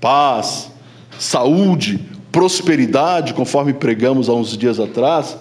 paz, 0.00 0.72
saúde, 1.18 2.00
prosperidade, 2.32 3.34
conforme 3.34 3.72
pregamos 3.72 4.28
há 4.28 4.32
uns 4.32 4.56
dias 4.56 4.80
atrás, 4.80 5.36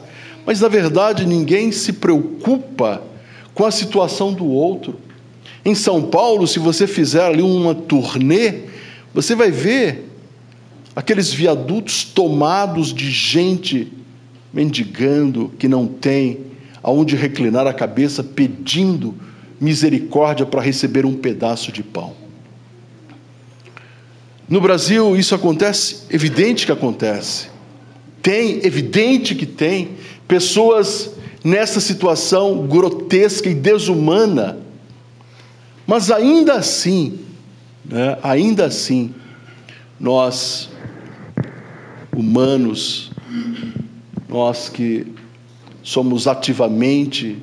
mas 0.46 0.62
na 0.62 0.68
verdade 0.68 1.26
ninguém 1.26 1.72
se 1.72 1.94
preocupa 1.94 3.02
com 3.54 3.66
a 3.66 3.72
situação 3.72 4.34
do 4.34 4.46
outro. 4.46 5.00
Em 5.64 5.76
São 5.76 6.04
Paulo, 6.04 6.48
se 6.48 6.60
você 6.60 6.88
fizer 6.88 7.24
ali 7.24 7.42
uma 7.42 7.76
turnê, 7.76 8.64
você 9.14 9.36
vai 9.36 9.52
ver 9.52 10.10
aqueles 10.96 11.32
viadutos 11.32 12.04
tomados 12.04 12.94
de 12.94 13.10
gente 13.10 13.92
mendigando, 14.54 15.52
que 15.58 15.68
não 15.68 15.88
tem 15.88 16.40
aonde 16.84 17.16
reclinar 17.16 17.68
a 17.68 17.74
cabeça, 17.74 18.24
pedindo 18.24 19.16
misericórdia 19.60 20.46
para 20.46 20.62
receber 20.62 21.06
um 21.06 21.14
pedaço 21.14 21.72
de 21.72 21.84
pão. 21.84 22.14
No 24.50 24.60
Brasil 24.60 25.16
isso 25.16 25.36
acontece, 25.36 26.02
evidente 26.10 26.66
que 26.66 26.72
acontece. 26.72 27.48
Tem, 28.22 28.66
evidente 28.66 29.34
que 29.34 29.46
tem, 29.46 29.92
pessoas 30.28 31.12
nessa 31.44 31.80
situação 31.80 32.68
grotesca 32.68 33.50
e 33.50 33.54
desumana. 33.54 34.58
Mas 35.86 36.12
ainda 36.12 36.54
assim, 36.54 37.20
né, 37.86 38.18
ainda 38.24 38.66
assim, 38.66 39.14
nós, 40.00 40.70
humanos, 42.16 43.12
nós 44.28 44.70
que 44.70 45.08
somos 45.84 46.28
ativamente 46.28 47.38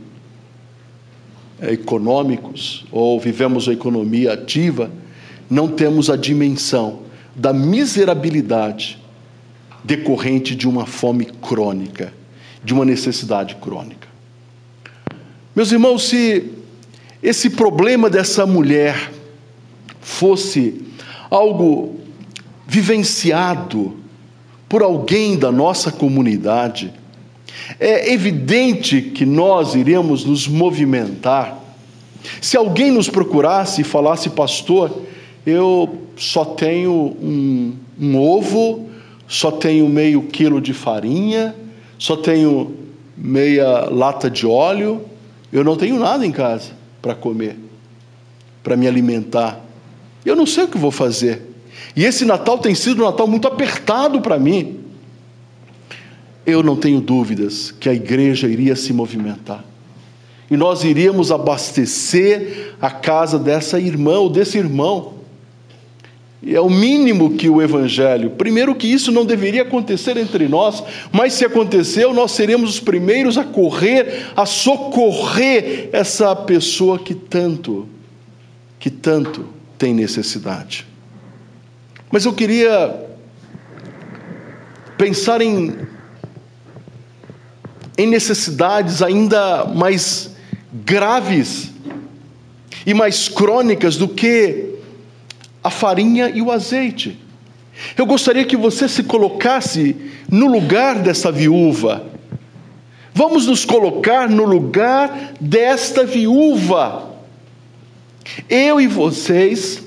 é, 1.61 1.73
econômicos 1.73 2.85
ou 2.91 3.19
vivemos 3.19 3.69
a 3.69 3.73
economia 3.73 4.33
ativa, 4.33 4.91
não 5.51 5.69
temos 5.69 6.09
a 6.09 6.17
dimensão 6.17 7.01
da 7.35 7.53
miserabilidade 7.53 8.99
decorrente 9.85 10.55
de 10.55 10.69
uma 10.69 10.87
fome 10.87 11.25
crônica, 11.25 12.13
de 12.63 12.73
uma 12.75 12.85
necessidade 12.85 13.55
crônica. 13.57 14.09
Meus 15.55 15.73
irmãos, 15.73 16.09
se 16.09 16.53
esse 17.23 17.51
problema 17.51 18.09
dessa 18.09 18.47
mulher 18.47 19.11
fosse 20.01 20.83
algo 21.31 21.99
vivenciado 22.67 23.97
por 24.69 24.83
alguém 24.83 25.37
da 25.37 25.51
nossa 25.51 25.91
comunidade, 25.91 26.93
é 27.81 28.13
evidente 28.13 29.03
que 29.03 29.27
nós 29.27 29.75
iríamos 29.75 30.25
nos 30.25 30.47
movimentar. 30.47 31.59
Se 32.41 32.57
alguém 32.57 32.91
nos 32.91 33.09
procurasse 33.09 33.81
e 33.81 33.85
falasse, 33.85 34.31
pastor, 34.31 35.03
eu 35.47 36.03
só 36.17 36.45
tenho 36.45 37.17
um, 37.21 37.75
um 37.99 38.19
ovo, 38.19 38.89
só 39.27 39.51
tenho 39.51 39.89
meio 39.89 40.23
quilo 40.23 40.61
de 40.61 40.73
farinha, 40.73 41.55
só 41.99 42.17
tenho 42.17 42.75
meia 43.17 43.87
lata 43.91 44.31
de 44.31 44.47
óleo, 44.47 45.05
eu 45.53 45.65
não 45.65 45.77
tenho 45.77 45.99
nada 45.99 46.25
em 46.25 46.31
casa 46.31 46.71
para 47.03 47.15
comer, 47.15 47.57
para 48.63 48.77
me 48.77 48.87
alimentar. 48.87 49.61
Eu 50.25 50.37
não 50.37 50.47
sei 50.47 50.65
o 50.65 50.69
que 50.69 50.79
vou 50.79 50.91
fazer. 50.91 51.43
E 51.97 52.05
esse 52.05 52.25
Natal 52.25 52.59
tem 52.59 52.75
sido 52.75 53.03
um 53.03 53.07
Natal 53.07 53.27
muito 53.27 53.49
apertado 53.49 54.21
para 54.21 54.39
mim. 54.39 54.81
Eu 56.47 56.63
não 56.63 56.77
tenho 56.77 57.01
dúvidas 57.01 57.73
que 57.73 57.89
a 57.89 57.95
igreja 57.95 58.49
iria 58.49 58.77
se 58.77 58.93
movimentar. 58.93 59.65
E 60.51 60.57
nós 60.57 60.85
iríamos 60.85 61.31
abastecer 61.31 62.75
a 62.81 62.91
casa 62.91 63.39
dessa 63.39 63.79
irmã 63.79 64.19
ou 64.19 64.31
desse 64.31 64.57
irmão. 64.57 65.18
E 66.43 66.55
é 66.55 66.61
o 66.61 66.71
mínimo 66.71 67.37
que 67.37 67.49
o 67.49 67.61
Evangelho. 67.61 68.31
Primeiro, 68.31 68.75
que 68.75 68.87
isso 68.87 69.11
não 69.11 69.25
deveria 69.25 69.63
acontecer 69.63 70.17
entre 70.17 70.49
nós, 70.49 70.83
mas 71.11 71.33
se 71.33 71.45
aconteceu, 71.45 72.15
nós 72.15 72.31
seremos 72.31 72.71
os 72.71 72.81
primeiros 72.81 73.37
a 73.37 73.45
correr, 73.45 74.31
a 74.37 74.47
socorrer 74.47 75.91
essa 75.93 76.35
pessoa 76.37 76.99
que 76.99 77.15
tanto, 77.15 77.89
que 78.79 78.89
tanto 78.89 79.47
tem 79.77 79.93
necessidade. 79.93 80.87
Mas 82.11 82.25
eu 82.25 82.33
queria 82.33 82.95
pensar 84.97 85.41
em, 85.41 85.77
em 87.97 88.07
necessidades 88.07 89.03
ainda 89.03 89.65
mais 89.65 90.31
graves 90.73 91.73
e 92.87 92.95
mais 92.95 93.29
crônicas 93.29 93.97
do 93.97 94.09
que 94.09 94.78
a 95.63 95.71
farinha 95.71 96.31
e 96.31 96.41
o 96.41 96.51
azeite. 96.51 97.19
Eu 97.97 98.07
gostaria 98.07 98.45
que 98.45 98.57
você 98.57 98.89
se 98.89 99.05
colocasse 99.05 99.97
no 100.29 100.47
lugar 100.47 100.99
dessa 101.01 101.31
viúva. 101.31 102.07
Vamos 103.15 103.47
nos 103.47 103.65
colocar 103.65 104.29
no 104.29 104.45
lugar 104.45 105.35
desta 105.41 106.05
viúva. 106.05 107.15
Eu 108.49 108.81
e 108.81 108.87
vocês 108.87 109.83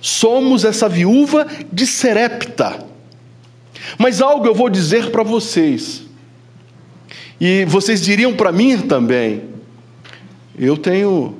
somos 0.00 0.64
essa 0.64 0.88
viúva 0.88 1.46
de 1.72 1.86
Serepta. 1.86 2.84
Mas 3.98 4.20
algo 4.20 4.46
eu 4.46 4.54
vou 4.54 4.68
dizer 4.68 5.10
para 5.10 5.22
vocês. 5.22 6.02
E 7.40 7.64
vocês 7.66 8.00
diriam 8.00 8.34
para 8.34 8.50
mim 8.50 8.78
também. 8.78 9.42
Eu 10.58 10.76
tenho 10.76 11.36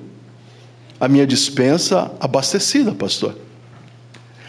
a 1.01 1.09
minha 1.09 1.27
dispensa 1.27 2.11
abastecida, 2.21 2.93
pastor. 2.93 3.37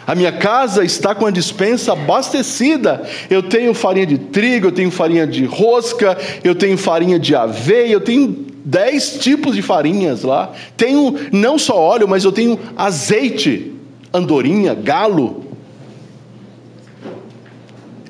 A 0.08 0.16
minha 0.16 0.32
casa 0.32 0.86
está 0.86 1.14
com 1.14 1.26
a 1.26 1.32
dispensa 1.32 1.92
abastecida. 1.92 3.06
Eu 3.30 3.44
tenho 3.44 3.74
farinha 3.74 4.06
de 4.06 4.18
trigo, 4.18 4.68
eu 4.68 4.72
tenho 4.72 4.90
farinha 4.90 5.28
de 5.28 5.44
rosca, 5.44 6.18
eu 6.46 6.56
tenho 6.56 6.78
farinha 6.78 7.20
de 7.20 7.36
aveia, 7.36 7.92
eu 7.92 8.00
tenho 8.00 8.46
dez 8.64 9.18
tipos 9.20 9.54
de 9.54 9.62
farinhas 9.62 10.24
lá. 10.24 10.54
Tenho 10.78 11.14
não 11.34 11.60
só 11.60 11.78
óleo, 11.78 12.08
mas 12.08 12.24
eu 12.24 12.32
tenho 12.32 12.58
azeite, 12.78 13.74
andorinha, 14.14 14.74
galo. 14.74 15.44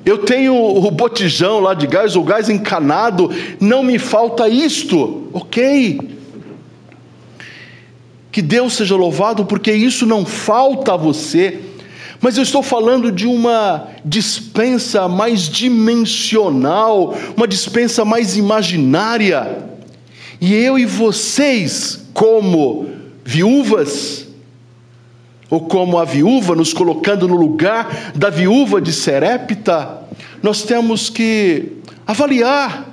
Eu 0.04 0.18
tenho 0.18 0.54
o 0.54 0.88
botijão 0.92 1.58
lá 1.58 1.74
de 1.74 1.88
gás, 1.88 2.14
o 2.14 2.22
gás 2.22 2.48
encanado. 2.48 3.28
Não 3.60 3.82
me 3.82 3.98
falta 3.98 4.48
isto, 4.48 5.28
ok? 5.32 6.17
Que 8.30 8.42
Deus 8.42 8.74
seja 8.74 8.94
louvado, 8.96 9.44
porque 9.44 9.72
isso 9.72 10.04
não 10.04 10.24
falta 10.24 10.94
a 10.94 10.96
você. 10.96 11.60
Mas 12.20 12.36
eu 12.36 12.42
estou 12.42 12.62
falando 12.62 13.12
de 13.12 13.26
uma 13.26 13.88
dispensa 14.04 15.08
mais 15.08 15.48
dimensional, 15.48 17.14
uma 17.36 17.46
dispensa 17.46 18.04
mais 18.04 18.36
imaginária. 18.36 19.64
E 20.40 20.54
eu 20.54 20.78
e 20.78 20.84
vocês, 20.84 22.00
como 22.12 22.88
viúvas, 23.24 24.26
ou 25.50 25.60
como 25.60 25.98
a 25.98 26.04
viúva, 26.04 26.54
nos 26.54 26.72
colocando 26.72 27.26
no 27.26 27.36
lugar 27.36 28.12
da 28.14 28.28
viúva 28.28 28.80
de 28.80 28.92
Serepta, 28.92 30.02
nós 30.42 30.62
temos 30.62 31.08
que 31.08 31.72
avaliar. 32.06 32.86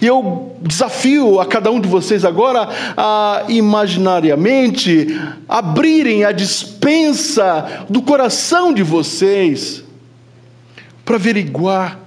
E 0.00 0.06
eu 0.06 0.56
desafio 0.62 1.40
a 1.40 1.46
cada 1.46 1.70
um 1.70 1.80
de 1.80 1.88
vocês 1.88 2.24
agora 2.24 2.68
a 2.96 3.44
imaginariamente 3.48 5.20
abrirem 5.48 6.24
a 6.24 6.32
dispensa 6.32 7.84
do 7.88 8.02
coração 8.02 8.72
de 8.72 8.82
vocês 8.82 9.84
para 11.04 11.16
averiguar 11.16 12.00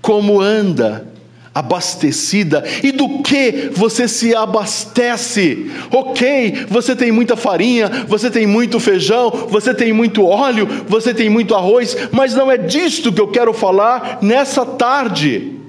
como 0.00 0.40
anda 0.40 1.06
abastecida 1.54 2.64
e 2.82 2.90
do 2.90 3.22
que 3.22 3.70
você 3.72 4.08
se 4.08 4.34
abastece. 4.34 5.70
Ok, 5.90 6.66
você 6.68 6.96
tem 6.96 7.12
muita 7.12 7.36
farinha, 7.36 8.06
você 8.08 8.30
tem 8.30 8.46
muito 8.46 8.80
feijão, 8.80 9.30
você 9.48 9.74
tem 9.74 9.92
muito 9.92 10.24
óleo, 10.24 10.66
você 10.88 11.12
tem 11.12 11.28
muito 11.28 11.54
arroz, 11.54 11.96
mas 12.10 12.34
não 12.34 12.50
é 12.50 12.56
disto 12.56 13.12
que 13.12 13.20
eu 13.20 13.28
quero 13.28 13.52
falar 13.52 14.18
nessa 14.22 14.64
tarde. 14.64 15.61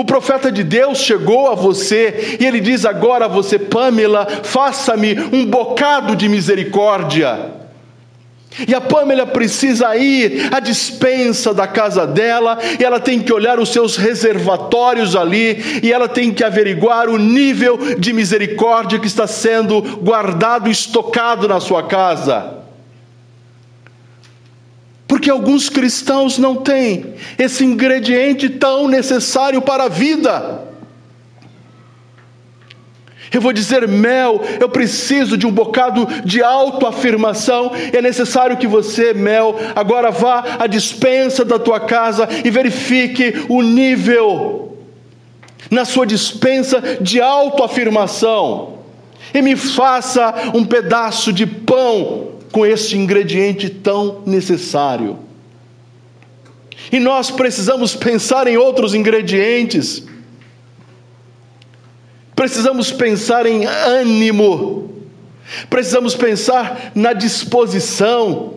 O 0.00 0.04
profeta 0.04 0.50
de 0.50 0.64
Deus 0.64 0.96
chegou 0.96 1.50
a 1.50 1.54
você 1.54 2.38
e 2.40 2.46
ele 2.46 2.58
diz 2.58 2.86
agora 2.86 3.26
a 3.26 3.28
você, 3.28 3.58
Pamela, 3.58 4.26
faça-me 4.42 5.14
um 5.30 5.44
bocado 5.44 6.16
de 6.16 6.26
misericórdia. 6.26 7.50
E 8.66 8.74
a 8.74 8.80
Pamela 8.80 9.26
precisa 9.26 9.94
ir 9.96 10.48
à 10.54 10.58
dispensa 10.58 11.52
da 11.52 11.66
casa 11.66 12.06
dela, 12.06 12.58
e 12.80 12.82
ela 12.82 12.98
tem 12.98 13.20
que 13.20 13.30
olhar 13.30 13.60
os 13.60 13.68
seus 13.68 13.98
reservatórios 13.98 15.14
ali, 15.14 15.82
e 15.82 15.92
ela 15.92 16.08
tem 16.08 16.32
que 16.32 16.42
averiguar 16.42 17.10
o 17.10 17.18
nível 17.18 17.78
de 17.98 18.14
misericórdia 18.14 18.98
que 18.98 19.06
está 19.06 19.26
sendo 19.26 19.82
guardado, 19.98 20.70
estocado 20.70 21.46
na 21.46 21.60
sua 21.60 21.82
casa. 21.82 22.59
Porque 25.20 25.30
alguns 25.30 25.68
cristãos 25.68 26.38
não 26.38 26.56
têm 26.56 27.12
esse 27.38 27.62
ingrediente 27.62 28.48
tão 28.48 28.88
necessário 28.88 29.60
para 29.60 29.84
a 29.84 29.88
vida. 29.88 30.66
Eu 33.30 33.38
vou 33.42 33.52
dizer, 33.52 33.86
Mel, 33.86 34.40
eu 34.58 34.70
preciso 34.70 35.36
de 35.36 35.46
um 35.46 35.52
bocado 35.52 36.08
de 36.24 36.42
autoafirmação. 36.42 37.70
É 37.92 38.00
necessário 38.00 38.56
que 38.56 38.66
você, 38.66 39.12
Mel, 39.12 39.56
agora 39.76 40.10
vá 40.10 40.56
à 40.58 40.66
dispensa 40.66 41.44
da 41.44 41.58
tua 41.58 41.80
casa 41.80 42.26
e 42.42 42.48
verifique 42.48 43.44
o 43.50 43.60
nível 43.60 44.78
na 45.70 45.84
sua 45.84 46.06
dispensa 46.06 46.80
de 46.98 47.20
autoafirmação. 47.20 48.78
E 49.34 49.42
me 49.42 49.54
faça 49.54 50.50
um 50.54 50.64
pedaço 50.64 51.30
de 51.30 51.44
pão 51.44 52.39
com 52.50 52.66
este 52.66 52.96
ingrediente 52.96 53.68
tão 53.68 54.22
necessário. 54.26 55.18
E 56.90 56.98
nós 56.98 57.30
precisamos 57.30 57.94
pensar 57.94 58.46
em 58.46 58.56
outros 58.56 58.94
ingredientes 58.94 60.08
precisamos 62.40 62.90
pensar 62.90 63.44
em 63.44 63.66
ânimo, 63.66 64.90
precisamos 65.68 66.14
pensar 66.14 66.90
na 66.94 67.12
disposição, 67.12 68.54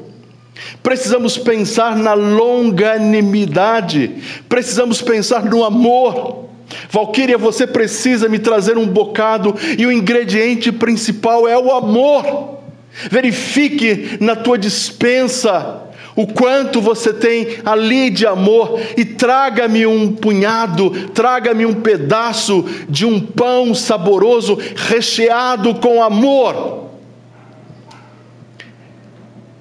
precisamos 0.82 1.38
pensar 1.38 1.98
na 1.98 2.14
longanimidade, 2.14 4.24
precisamos 4.48 5.02
pensar 5.02 5.44
no 5.44 5.66
amor. 5.66 6.46
Valquíria, 6.90 7.38
você 7.38 7.68
precisa 7.68 8.30
me 8.30 8.40
trazer 8.40 8.78
um 8.78 8.88
bocado 8.88 9.54
e 9.78 9.86
o 9.86 9.92
ingrediente 9.92 10.72
principal 10.72 11.46
é 11.46 11.58
o 11.58 11.70
amor. 11.70 12.63
Verifique 13.10 14.18
na 14.20 14.36
tua 14.36 14.58
dispensa 14.58 15.84
o 16.16 16.28
quanto 16.28 16.80
você 16.80 17.12
tem 17.12 17.58
ali 17.66 18.10
de 18.10 18.28
amor, 18.28 18.80
e 18.96 19.04
traga-me 19.04 19.86
um 19.86 20.12
punhado, 20.12 21.10
traga-me 21.10 21.66
um 21.66 21.74
pedaço 21.74 22.64
de 22.88 23.06
um 23.06 23.20
pão 23.20 23.74
saboroso, 23.74 24.58
recheado 24.76 25.74
com 25.76 26.04
amor. 26.04 26.92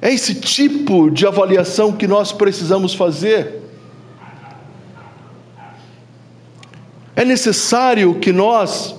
É 0.01 0.12
esse 0.12 0.35
tipo 0.35 1.11
de 1.11 1.27
avaliação 1.27 1.92
que 1.92 2.07
nós 2.07 2.33
precisamos 2.33 2.92
fazer. 2.92 3.62
É 7.14 7.25
necessário 7.25 8.16
que 8.16 8.33
nós 8.33 8.97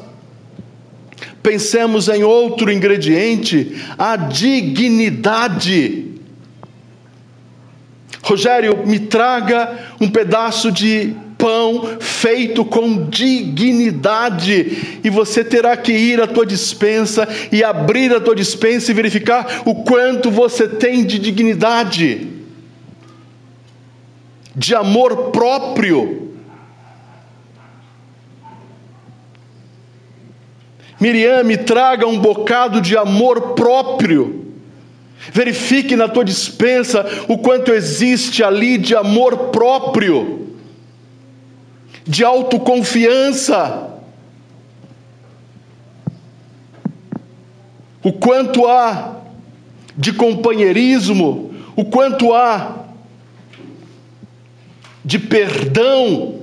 pensemos 1.43 2.07
em 2.07 2.23
outro 2.23 2.71
ingrediente, 2.71 3.75
a 3.97 4.15
dignidade 4.15 6.03
Rogério, 8.23 8.87
me 8.87 8.99
traga 8.99 9.95
um 9.99 10.09
pedaço 10.09 10.71
de 10.71 11.13
pão 11.37 11.97
feito 11.99 12.63
com 12.63 13.09
dignidade, 13.09 14.99
e 15.03 15.09
você 15.09 15.43
terá 15.43 15.75
que 15.75 15.91
ir 15.91 16.21
à 16.21 16.27
tua 16.27 16.45
dispensa 16.45 17.27
e 17.51 17.61
abrir 17.61 18.15
a 18.15 18.21
tua 18.21 18.33
dispensa 18.33 18.89
e 18.89 18.93
verificar 18.93 19.63
o 19.65 19.83
quanto 19.83 20.31
você 20.31 20.69
tem 20.69 21.03
de 21.05 21.19
dignidade, 21.19 22.29
de 24.55 24.73
amor 24.73 25.31
próprio. 25.31 26.22
Miriam, 31.03 31.43
me 31.43 31.57
traga 31.57 32.07
um 32.07 32.17
bocado 32.17 32.79
de 32.79 32.95
amor 32.95 33.55
próprio. 33.55 34.53
Verifique 35.33 35.97
na 35.97 36.07
tua 36.07 36.23
dispensa 36.23 37.05
o 37.27 37.37
quanto 37.37 37.73
existe 37.73 38.41
ali 38.41 38.77
de 38.77 38.95
amor 38.95 39.49
próprio, 39.49 40.55
de 42.07 42.23
autoconfiança, 42.23 43.99
o 48.01 48.13
quanto 48.13 48.65
há 48.65 49.17
de 49.97 50.13
companheirismo, 50.13 51.53
o 51.75 51.83
quanto 51.83 52.33
há 52.33 52.85
de 55.03 55.19
perdão, 55.19 56.42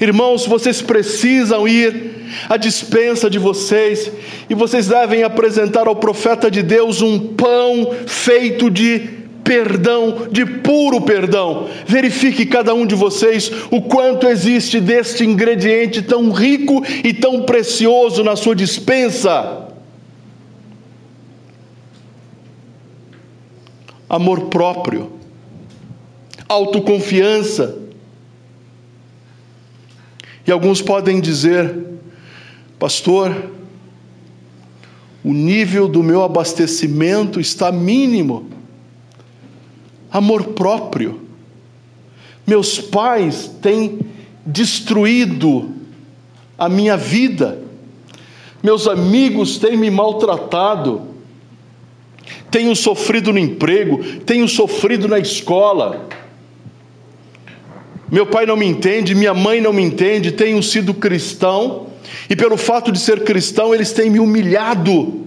Irmãos, 0.00 0.46
vocês 0.46 0.80
precisam 0.80 1.68
ir 1.68 2.24
à 2.48 2.56
dispensa 2.56 3.28
de 3.28 3.38
vocês 3.38 4.10
e 4.48 4.54
vocês 4.54 4.88
devem 4.88 5.22
apresentar 5.22 5.86
ao 5.86 5.96
profeta 5.96 6.50
de 6.50 6.62
Deus 6.62 7.02
um 7.02 7.18
pão 7.34 7.94
feito 8.06 8.70
de 8.70 9.20
perdão, 9.44 10.28
de 10.30 10.46
puro 10.46 11.02
perdão. 11.02 11.68
Verifique 11.86 12.46
cada 12.46 12.72
um 12.72 12.86
de 12.86 12.94
vocês 12.94 13.52
o 13.70 13.82
quanto 13.82 14.26
existe 14.26 14.80
deste 14.80 15.22
ingrediente 15.22 16.00
tão 16.00 16.30
rico 16.30 16.82
e 17.04 17.12
tão 17.12 17.42
precioso 17.42 18.24
na 18.24 18.36
sua 18.36 18.54
dispensa. 18.54 19.66
Amor 24.08 24.46
próprio, 24.46 25.12
autoconfiança, 26.48 27.79
e 30.46 30.52
alguns 30.52 30.80
podem 30.80 31.20
dizer, 31.20 31.74
pastor, 32.78 33.50
o 35.22 35.32
nível 35.32 35.86
do 35.86 36.02
meu 36.02 36.22
abastecimento 36.22 37.40
está 37.40 37.70
mínimo. 37.70 38.48
Amor 40.10 40.44
próprio. 40.48 41.20
Meus 42.46 42.78
pais 42.78 43.48
têm 43.60 44.00
destruído 44.44 45.70
a 46.58 46.68
minha 46.68 46.96
vida. 46.96 47.62
Meus 48.62 48.88
amigos 48.88 49.58
têm 49.58 49.76
me 49.76 49.90
maltratado. 49.90 51.02
Tenho 52.50 52.74
sofrido 52.74 53.32
no 53.32 53.38
emprego, 53.38 54.02
tenho 54.20 54.48
sofrido 54.48 55.06
na 55.06 55.18
escola 55.18 56.08
meu 58.10 58.26
pai 58.26 58.44
não 58.44 58.56
me 58.56 58.66
entende, 58.66 59.14
minha 59.14 59.32
mãe 59.32 59.60
não 59.60 59.72
me 59.72 59.82
entende, 59.82 60.32
tenho 60.32 60.60
sido 60.62 60.92
cristão, 60.92 61.86
e 62.28 62.34
pelo 62.34 62.56
fato 62.56 62.90
de 62.90 62.98
ser 62.98 63.22
cristão, 63.22 63.72
eles 63.72 63.92
têm 63.92 64.10
me 64.10 64.18
humilhado. 64.18 65.26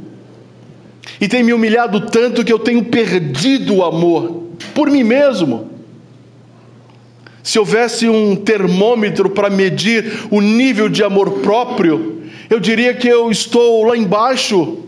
E 1.20 1.28
têm 1.28 1.44
me 1.44 1.54
humilhado 1.54 2.02
tanto 2.10 2.44
que 2.44 2.52
eu 2.52 2.60
tenho 2.60 2.84
perdido 2.84 3.76
o 3.76 3.84
amor 3.84 4.44
por 4.74 4.90
mim 4.90 5.04
mesmo. 5.04 5.70
Se 7.42 7.60
houvesse 7.60 8.08
um 8.10 8.36
termômetro 8.36 9.30
para 9.30 9.50
medir 9.50 10.28
o 10.30 10.42
nível 10.42 10.90
de 10.90 11.04
amor 11.04 11.40
próprio, 11.40 12.24
eu 12.50 12.60
diria 12.60 12.94
que 12.94 13.08
eu 13.08 13.32
estou 13.32 13.86
lá 13.86 13.98
embaixo. 13.98 14.80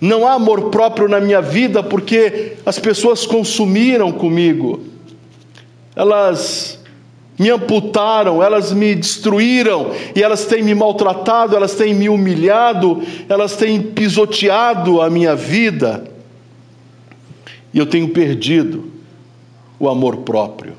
Não 0.00 0.26
há 0.26 0.34
amor 0.34 0.70
próprio 0.70 1.08
na 1.08 1.20
minha 1.20 1.40
vida 1.40 1.82
porque 1.82 2.54
as 2.66 2.78
pessoas 2.78 3.26
consumiram 3.26 4.12
comigo 4.12 4.93
elas 5.94 6.78
me 7.38 7.50
amputaram, 7.50 8.42
elas 8.42 8.72
me 8.72 8.94
destruíram, 8.94 9.90
e 10.14 10.22
elas 10.22 10.46
têm 10.46 10.62
me 10.62 10.74
maltratado, 10.74 11.56
elas 11.56 11.74
têm 11.74 11.92
me 11.92 12.08
humilhado, 12.08 13.02
elas 13.28 13.56
têm 13.56 13.82
pisoteado 13.82 15.00
a 15.00 15.10
minha 15.10 15.34
vida, 15.34 16.04
e 17.72 17.78
eu 17.78 17.86
tenho 17.86 18.08
perdido 18.10 18.92
o 19.80 19.88
amor 19.88 20.18
próprio. 20.18 20.74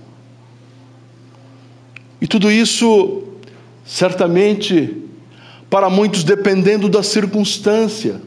E 2.22 2.28
tudo 2.28 2.49
isso, 2.49 3.24
certamente, 3.86 4.95
para 5.70 5.89
muitos, 5.89 6.24
dependendo 6.24 6.88
da 6.88 7.03
circunstância. 7.03 8.22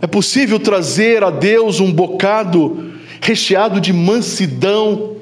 É 0.00 0.06
possível 0.06 0.58
trazer 0.58 1.22
a 1.22 1.30
Deus 1.30 1.80
um 1.80 1.92
bocado 1.92 2.97
recheado 3.20 3.80
de 3.80 3.92
mansidão, 3.92 5.16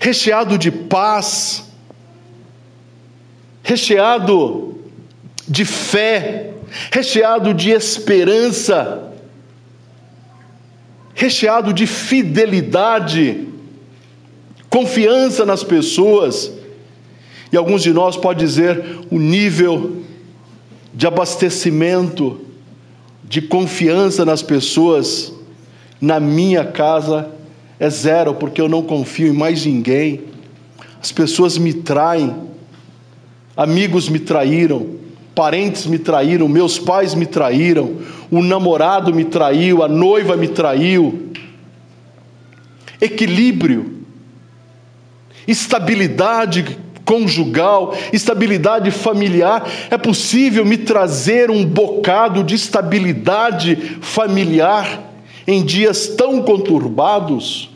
recheado 0.00 0.58
de 0.58 0.70
paz, 0.70 1.64
recheado 3.62 4.78
de 5.46 5.64
fé, 5.64 6.52
recheado 6.90 7.54
de 7.54 7.70
esperança, 7.70 9.12
recheado 11.14 11.72
de 11.72 11.86
fidelidade, 11.86 13.48
confiança 14.68 15.44
nas 15.44 15.64
pessoas. 15.64 16.52
E 17.50 17.56
alguns 17.56 17.82
de 17.82 17.92
nós 17.92 18.16
pode 18.16 18.40
dizer 18.40 18.84
o 19.10 19.18
nível 19.18 20.02
de 20.92 21.06
abastecimento, 21.06 22.40
de 23.24 23.40
confiança 23.42 24.24
nas 24.24 24.42
pessoas 24.42 25.37
na 26.00 26.20
minha 26.20 26.64
casa 26.64 27.30
é 27.78 27.88
zero, 27.88 28.34
porque 28.34 28.60
eu 28.60 28.68
não 28.68 28.82
confio 28.82 29.28
em 29.28 29.36
mais 29.36 29.64
ninguém. 29.64 30.22
As 31.00 31.12
pessoas 31.12 31.58
me 31.58 31.72
traem, 31.72 32.34
amigos 33.56 34.08
me 34.08 34.18
traíram, 34.18 34.96
parentes 35.34 35.86
me 35.86 35.98
traíram, 35.98 36.48
meus 36.48 36.78
pais 36.78 37.14
me 37.14 37.26
traíram, 37.26 37.96
o 38.30 38.42
namorado 38.42 39.14
me 39.14 39.24
traiu, 39.24 39.82
a 39.82 39.88
noiva 39.88 40.36
me 40.36 40.48
traiu. 40.48 41.30
Equilíbrio, 43.00 44.02
estabilidade 45.46 46.78
conjugal, 47.04 47.96
estabilidade 48.12 48.90
familiar. 48.90 49.66
É 49.88 49.96
possível 49.96 50.64
me 50.64 50.76
trazer 50.76 51.50
um 51.50 51.64
bocado 51.64 52.44
de 52.44 52.54
estabilidade 52.54 53.76
familiar 54.02 55.07
em 55.48 55.64
dias 55.64 56.06
tão 56.08 56.42
conturbados? 56.42 57.70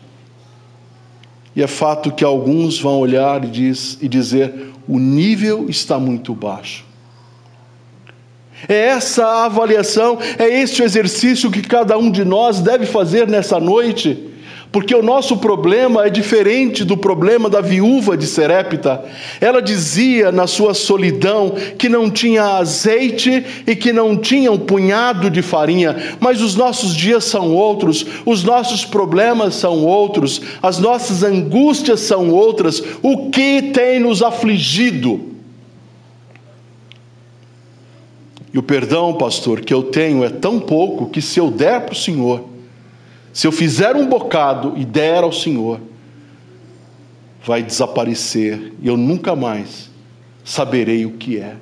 E 1.57 1.63
é 1.63 1.67
fato 1.67 2.13
que 2.13 2.23
alguns 2.23 2.79
vão 2.79 2.99
olhar 3.01 3.43
e, 3.45 3.49
diz, 3.49 3.99
e 4.01 4.09
dizer: 4.09 4.73
o 4.87 4.99
nível 4.99 5.67
está 5.71 5.99
muito 5.99 6.35
baixo. 6.35 6.85
É 8.69 8.89
essa 8.89 9.45
avaliação, 9.45 10.19
é 10.39 10.47
este 10.61 10.83
exercício 10.83 11.51
que 11.51 11.63
cada 11.63 11.97
um 11.99 12.11
de 12.11 12.25
nós 12.25 12.61
deve 12.61 12.87
fazer 12.87 13.27
nessa 13.27 13.59
noite 13.59 14.32
porque 14.73 14.95
o 14.95 15.03
nosso 15.03 15.37
problema 15.37 16.07
é 16.07 16.11
diferente 16.11 16.83
do 16.83 16.97
problema 16.97 17.51
da 17.51 17.61
viúva 17.61 18.17
de 18.17 18.27
Serepta. 18.27 19.05
Ela 19.39 19.61
dizia 19.61 20.33
na 20.33 20.47
sua 20.47 20.73
solidão 20.73 21.55
que 21.77 21.91
não 21.91 22.11
tinha 22.11 22.57
azeite 22.57 23.45
e 23.67 23.77
que 23.77 23.93
não 23.93 24.17
tinha 24.17 24.51
um 24.51 24.59
punhado 24.59 25.29
de 25.29 25.43
farinha, 25.43 26.17
mas 26.19 26.41
os 26.41 26.57
nossos 26.57 26.97
dias 26.97 27.25
são 27.25 27.55
outros, 27.55 28.07
os 28.25 28.43
nossos 28.43 28.83
problemas 28.83 29.57
são 29.57 29.85
outros, 29.85 30.41
as 30.63 30.79
nossas 30.79 31.23
angústias 31.23 32.01
são 32.01 32.31
outras. 32.31 32.83
O 33.03 33.29
que 33.29 33.61
tem 33.75 34.01
nos 34.01 34.23
afligido? 34.23 35.33
E 38.55 38.59
o 38.59 38.63
perdão, 38.63 39.13
pastor, 39.15 39.61
que 39.61 39.73
eu 39.73 39.83
tenho 39.83 40.25
é 40.25 40.31
tão 40.31 40.59
pouco 40.59 41.07
que 41.07 41.21
se 41.21 41.39
eu 41.39 41.51
der 41.51 41.83
para 41.83 41.93
o 41.93 41.97
Senhor, 41.97 42.52
se 43.33 43.47
eu 43.47 43.53
fizer 43.53 43.97
um 43.97 44.07
bocado 44.07 44.75
e 44.77 44.85
der 44.85 45.23
ao 45.23 45.33
Senhor, 45.33 45.81
vai 47.45 47.63
desaparecer 47.63 48.73
e 48.81 48.87
eu 48.89 48.97
nunca 48.97 49.35
mais 49.35 49.91
saberei 50.45 51.07
o 51.07 51.13
que 51.13 51.39
é. 51.39 51.57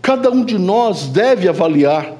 Cada 0.00 0.30
um 0.30 0.44
de 0.44 0.58
nós 0.58 1.06
deve 1.06 1.48
avaliar, 1.48 2.12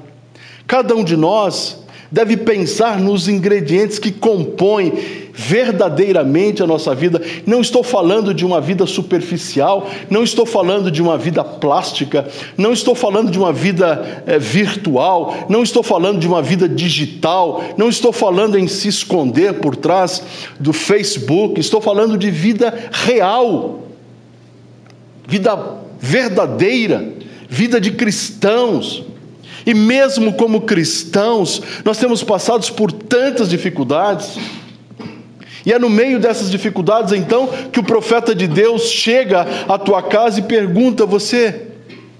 cada 0.67 0.95
um 0.95 1.05
de 1.05 1.17
nós 1.17 1.83
deve 2.11 2.37
pensar 2.37 2.99
nos 2.99 3.29
ingredientes 3.29 3.99
que 3.99 4.13
compõem 4.13 5.22
verdadeiramente 5.35 6.63
a 6.63 6.67
nossa 6.67 6.95
vida. 6.95 7.21
Não 7.47 7.61
estou 7.61 7.83
falando 7.83 8.35
de 8.35 8.45
uma 8.45 8.61
vida 8.61 8.87
superficial, 8.87 9.89
não 10.11 10.23
estou 10.23 10.45
falando 10.45 10.91
de 10.91 11.01
uma 11.01 11.17
vida 11.17 11.43
plástica, 11.43 12.29
não 12.57 12.73
estou 12.73 12.95
falando 12.95 13.31
de 13.31 13.39
uma 13.39 13.53
vida 13.53 14.23
é, 14.27 14.39
virtual, 14.39 15.47
não 15.49 15.63
estou 15.63 15.83
falando 15.83 16.19
de 16.19 16.27
uma 16.27 16.43
vida 16.43 16.69
digital, 16.69 17.63
não 17.77 17.89
estou 17.89 18.13
falando 18.13 18.59
em 18.59 18.69
se 18.69 18.89
esconder 18.89 19.55
por 19.55 19.75
trás 19.75 20.23
do 20.61 20.73
Facebook, 20.73 21.59
estou 21.59 21.81
falando 21.81 22.19
de 22.19 22.31
vida 22.31 22.91
real, 22.93 23.81
vida 25.27 25.59
verdadeira, 25.99 27.13
vida 27.49 27.81
de 27.81 27.93
cristãos. 27.93 29.05
E 29.65 29.73
mesmo 29.75 30.33
como 30.33 30.63
cristãos, 30.63 31.63
nós 31.85 31.97
temos 31.97 32.23
passado 32.25 32.69
por 32.73 32.91
tantas 32.91 33.49
dificuldades. 33.49 34.37
E 35.65 35.73
é 35.73 35.79
no 35.79 35.89
meio 35.89 36.19
dessas 36.19 36.51
dificuldades, 36.51 37.13
então, 37.13 37.49
que 37.71 37.79
o 37.79 37.85
profeta 37.85 38.35
de 38.35 38.47
Deus 38.47 38.91
chega 38.91 39.47
à 39.69 39.79
tua 39.79 40.03
casa 40.03 40.41
e 40.41 40.43
pergunta: 40.43 41.07
Você 41.07 41.69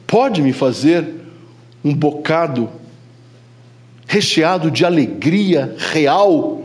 pode 0.07 0.41
me 0.43 0.53
fazer 0.53 1.07
um 1.85 1.93
bocado 1.93 2.69
recheado 4.07 4.71
de 4.71 4.85
alegria 4.85 5.75
real? 5.79 6.63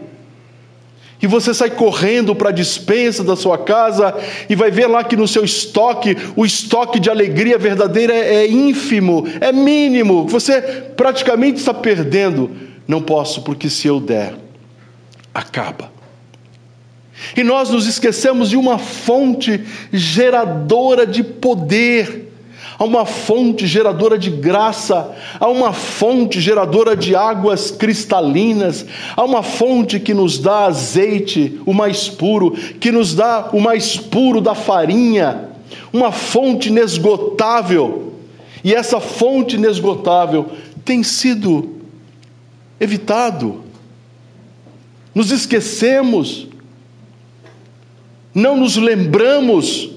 E 1.19 1.25
você 1.25 1.51
sai 1.51 1.71
correndo 1.71 2.35
para 2.35 2.49
a 2.49 2.53
dispensa 2.53 3.23
da 3.23 3.35
sua 3.35 3.57
casa 3.57 4.13
e 4.47 4.53
vai 4.53 4.69
ver 4.69 4.85
lá 4.85 5.03
que 5.03 5.15
no 5.15 5.27
seu 5.27 5.43
estoque, 5.43 6.15
o 6.35 6.45
estoque 6.45 6.99
de 6.99 7.09
alegria 7.09 7.57
verdadeira 7.57 8.13
é, 8.13 8.35
é 8.35 8.51
ínfimo, 8.51 9.27
é 9.41 9.51
mínimo, 9.51 10.27
você 10.27 10.61
praticamente 10.95 11.57
está 11.57 11.73
perdendo. 11.73 12.51
Não 12.87 13.01
posso, 13.01 13.41
porque 13.41 13.67
se 13.67 13.87
eu 13.87 13.99
der, 13.99 14.35
acaba. 15.33 15.96
E 17.35 17.43
nós 17.43 17.69
nos 17.69 17.87
esquecemos 17.87 18.49
de 18.49 18.57
uma 18.57 18.77
fonte 18.77 19.63
geradora 19.91 21.05
de 21.05 21.23
poder, 21.23 22.31
há 22.77 22.83
uma 22.83 23.05
fonte 23.05 23.65
geradora 23.65 24.17
de 24.17 24.29
graça, 24.29 25.15
há 25.39 25.47
uma 25.47 25.73
fonte 25.73 26.39
geradora 26.39 26.95
de 26.95 27.15
águas 27.15 27.71
cristalinas, 27.71 28.85
há 29.15 29.23
uma 29.23 29.41
fonte 29.41 29.99
que 29.99 30.13
nos 30.13 30.37
dá 30.37 30.65
azeite, 30.65 31.59
o 31.65 31.73
mais 31.73 32.07
puro, 32.07 32.51
que 32.51 32.91
nos 32.91 33.15
dá 33.15 33.49
o 33.51 33.59
mais 33.59 33.97
puro 33.97 34.39
da 34.39 34.53
farinha, 34.53 35.49
uma 35.91 36.11
fonte 36.11 36.69
inesgotável. 36.69 38.13
E 38.63 38.73
essa 38.73 38.99
fonte 38.99 39.55
inesgotável 39.55 40.51
tem 40.85 41.01
sido 41.01 41.77
evitado. 42.79 43.63
Nos 45.15 45.31
esquecemos 45.31 46.47
não 48.37 48.55
nos 48.55 48.77
lembramos, 48.77 49.89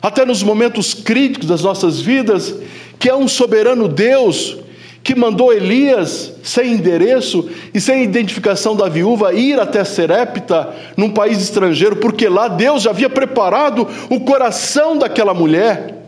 até 0.00 0.24
nos 0.24 0.40
momentos 0.40 0.94
críticos 0.94 1.48
das 1.48 1.60
nossas 1.60 2.00
vidas, 2.00 2.54
que 2.96 3.10
é 3.10 3.16
um 3.16 3.26
soberano 3.26 3.88
Deus 3.88 4.58
que 5.02 5.16
mandou 5.16 5.52
Elias, 5.52 6.32
sem 6.44 6.74
endereço 6.74 7.50
e 7.74 7.80
sem 7.80 8.04
identificação 8.04 8.76
da 8.76 8.88
viúva, 8.88 9.34
ir 9.34 9.58
até 9.58 9.82
Serepta, 9.82 10.72
num 10.96 11.10
país 11.10 11.42
estrangeiro, 11.42 11.96
porque 11.96 12.28
lá 12.28 12.46
Deus 12.46 12.84
já 12.84 12.90
havia 12.90 13.10
preparado 13.10 13.84
o 14.08 14.20
coração 14.20 14.96
daquela 14.96 15.34
mulher. 15.34 16.04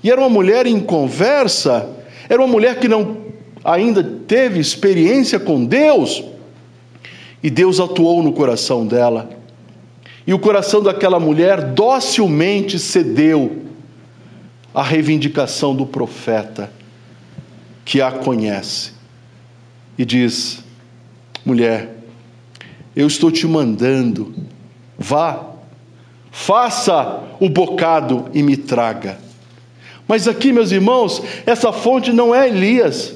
E 0.00 0.12
era 0.12 0.20
uma 0.20 0.30
mulher 0.30 0.64
em 0.64 0.78
conversa, 0.78 1.88
era 2.28 2.40
uma 2.40 2.46
mulher 2.46 2.78
que 2.78 2.86
não 2.86 3.16
ainda 3.64 4.00
teve 4.28 4.60
experiência 4.60 5.40
com 5.40 5.64
Deus, 5.64 6.22
e 7.42 7.50
Deus 7.50 7.80
atuou 7.80 8.22
no 8.22 8.32
coração 8.32 8.86
dela. 8.86 9.44
E 10.26 10.34
o 10.34 10.38
coração 10.38 10.82
daquela 10.82 11.20
mulher 11.20 11.62
docilmente 11.72 12.78
cedeu 12.78 13.64
à 14.74 14.82
reivindicação 14.82 15.74
do 15.74 15.86
profeta 15.86 16.70
que 17.84 18.02
a 18.02 18.10
conhece 18.10 18.92
e 19.96 20.04
diz: 20.04 20.64
mulher, 21.44 21.94
eu 22.94 23.06
estou 23.06 23.30
te 23.30 23.46
mandando, 23.46 24.34
vá, 24.98 25.46
faça 26.30 27.22
o 27.38 27.48
bocado 27.48 28.26
e 28.34 28.42
me 28.42 28.56
traga. 28.56 29.18
Mas 30.08 30.26
aqui, 30.28 30.52
meus 30.52 30.72
irmãos, 30.72 31.22
essa 31.44 31.72
fonte 31.72 32.12
não 32.12 32.34
é 32.34 32.48
Elias, 32.48 33.14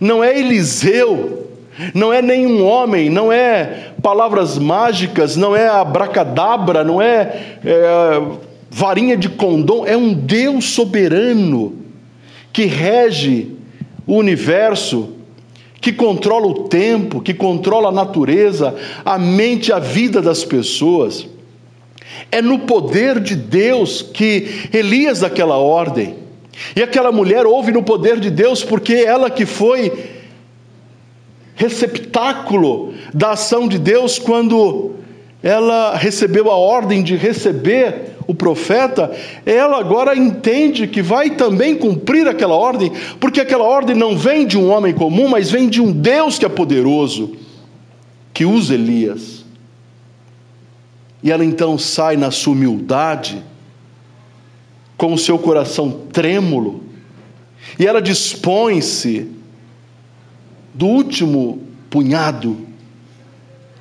não 0.00 0.22
é 0.22 0.38
Eliseu, 0.38 1.51
não 1.94 2.12
é 2.12 2.20
nenhum 2.20 2.64
homem, 2.64 3.08
não 3.08 3.32
é 3.32 3.92
palavras 4.02 4.58
mágicas, 4.58 5.36
não 5.36 5.56
é 5.56 5.68
abracadabra, 5.68 6.84
não 6.84 7.00
é, 7.00 7.56
é 7.64 8.22
varinha 8.70 9.16
de 9.16 9.28
condom, 9.28 9.86
é 9.86 9.96
um 9.96 10.12
Deus 10.12 10.66
soberano 10.66 11.78
que 12.52 12.66
rege 12.66 13.48
o 14.06 14.16
universo, 14.16 15.10
que 15.80 15.92
controla 15.92 16.46
o 16.46 16.68
tempo, 16.68 17.20
que 17.20 17.32
controla 17.32 17.88
a 17.88 17.92
natureza, 17.92 18.74
a 19.04 19.18
mente, 19.18 19.72
a 19.72 19.78
vida 19.78 20.20
das 20.20 20.44
pessoas. 20.44 21.26
É 22.30 22.42
no 22.42 22.60
poder 22.60 23.18
de 23.18 23.34
Deus 23.34 24.02
que 24.02 24.68
Elias 24.72 25.20
daquela 25.20 25.56
ordem. 25.56 26.16
E 26.76 26.82
aquela 26.82 27.10
mulher 27.10 27.46
ouve 27.46 27.72
no 27.72 27.82
poder 27.82 28.20
de 28.20 28.30
Deus 28.30 28.62
porque 28.62 28.92
ela 28.92 29.30
que 29.30 29.46
foi 29.46 30.21
receptáculo 31.54 32.94
da 33.12 33.32
ação 33.32 33.68
de 33.68 33.78
Deus 33.78 34.18
quando 34.18 34.92
ela 35.42 35.96
recebeu 35.96 36.50
a 36.50 36.56
ordem 36.56 37.02
de 37.02 37.16
receber 37.16 38.12
o 38.26 38.34
profeta, 38.34 39.10
ela 39.44 39.78
agora 39.78 40.16
entende 40.16 40.86
que 40.86 41.02
vai 41.02 41.30
também 41.30 41.74
cumprir 41.74 42.28
aquela 42.28 42.54
ordem, 42.54 42.92
porque 43.18 43.40
aquela 43.40 43.64
ordem 43.64 43.96
não 43.96 44.16
vem 44.16 44.46
de 44.46 44.56
um 44.56 44.70
homem 44.70 44.94
comum, 44.94 45.28
mas 45.28 45.50
vem 45.50 45.68
de 45.68 45.80
um 45.80 45.90
Deus 45.90 46.38
que 46.38 46.46
é 46.46 46.48
poderoso, 46.48 47.36
que 48.32 48.44
usa 48.44 48.74
Elias. 48.74 49.44
E 51.22 51.30
ela 51.30 51.44
então 51.44 51.76
sai 51.76 52.16
na 52.16 52.30
sua 52.30 52.52
humildade, 52.52 53.42
com 54.96 55.12
o 55.12 55.18
seu 55.18 55.38
coração 55.38 55.90
trêmulo, 56.12 56.82
e 57.78 57.86
ela 57.86 58.00
dispõe-se 58.00 59.41
do 60.74 60.86
último 60.86 61.62
punhado 61.90 62.66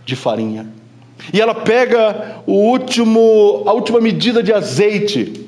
de 0.06 0.16
farinha. 0.16 0.68
E 1.34 1.40
ela 1.40 1.54
pega 1.54 2.42
o 2.48 2.54
último, 2.54 3.64
a 3.66 3.74
última 3.74 4.02
medida 4.02 4.42
de 4.42 4.52
azeite 4.52 5.42